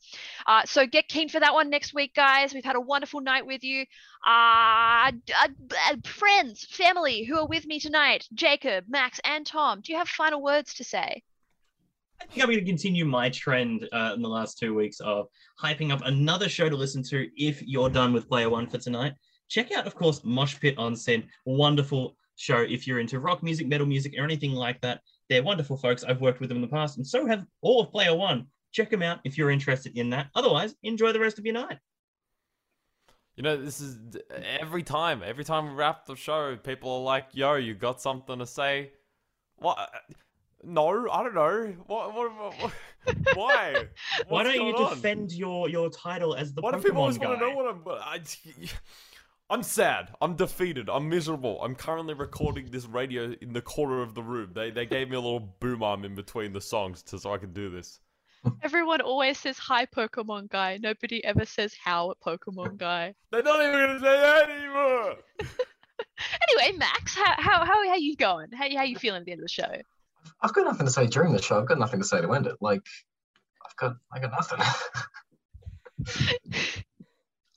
[0.47, 2.53] Uh, so get keen for that one next week, guys.
[2.53, 3.87] We've had a wonderful night with you.
[4.27, 5.13] Uh,
[5.43, 5.49] uh,
[6.05, 10.43] friends, family who are with me tonight, Jacob, Max, and Tom, do you have final
[10.43, 11.23] words to say?
[12.21, 15.27] I think I'm going to continue my trend uh, in the last two weeks of
[15.61, 19.15] hyping up another show to listen to if you're done with Player One for tonight.
[19.49, 21.25] Check out, of course, Mosh Pit on SYN.
[21.45, 25.01] Wonderful show if you're into rock music, metal music, or anything like that.
[25.29, 26.05] They're wonderful folks.
[26.05, 28.47] I've worked with them in the past, and so have all of Player One.
[28.73, 30.29] Check them out if you're interested in that.
[30.35, 31.79] Otherwise, enjoy the rest of your night.
[33.37, 33.99] You know, this is
[34.61, 35.23] every time.
[35.25, 38.93] Every time we wrap the show, people are like, "Yo, you got something to say?"
[39.57, 39.79] What?
[40.63, 41.75] No, I don't know.
[41.87, 42.15] What?
[42.15, 42.37] What?
[42.37, 42.73] what, what
[43.35, 43.87] why?
[44.29, 44.95] Why don't you on?
[44.95, 47.29] defend your your title as the Why do Pokemon people always guy?
[47.29, 47.83] want to know what I'm?
[47.89, 48.21] I,
[49.51, 50.15] I'm sad.
[50.21, 50.89] I'm defeated.
[50.91, 51.63] I'm miserable.
[51.63, 54.51] I'm currently recording this radio in the corner of the room.
[54.55, 57.39] They they gave me a little boom arm in between the songs to so I
[57.39, 58.01] can do this.
[58.63, 60.79] Everyone always says hi, Pokemon guy.
[60.81, 63.15] Nobody ever says how, Pokemon guy.
[63.31, 65.17] They're not even gonna say that anymore.
[66.49, 68.51] Anyway, Max, how how how, how you going?
[68.53, 69.73] How how you feeling at the end of the show?
[70.41, 71.61] I've got nothing to say during the show.
[71.61, 72.57] I've got nothing to say to end it.
[72.61, 72.81] Like,
[73.65, 74.61] I've got, I got nothing.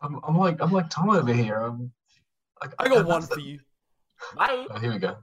[0.01, 1.57] I'm, I'm like, I'm like Tom over here.
[1.57, 1.91] I'm,
[2.61, 3.59] I, I got one for you.
[4.36, 4.66] Bye.
[4.70, 5.18] Oh, here we go.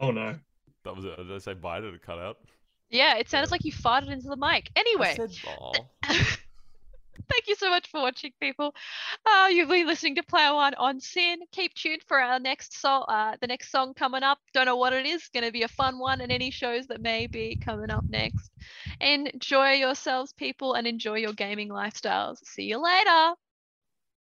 [0.00, 0.38] Oh no.
[0.84, 1.16] That was it.
[1.16, 1.80] Did I say bye?
[1.80, 2.38] Did it cut out?
[2.90, 4.70] Yeah, it sounds like you farted into the mic.
[4.76, 5.72] Anyway, I said, "Aw."
[7.28, 8.74] thank you so much for watching, people.
[9.26, 11.38] Uh, you've been listening to Player One on SYN.
[11.52, 13.04] Keep tuned for our next song.
[13.08, 14.38] Uh, the next song coming up.
[14.54, 15.28] Don't know what it is.
[15.28, 18.50] Going to be a fun one, and any shows that may be coming up next.
[19.00, 22.38] Enjoy yourselves, people, and enjoy your gaming lifestyles.
[22.44, 23.34] See you later.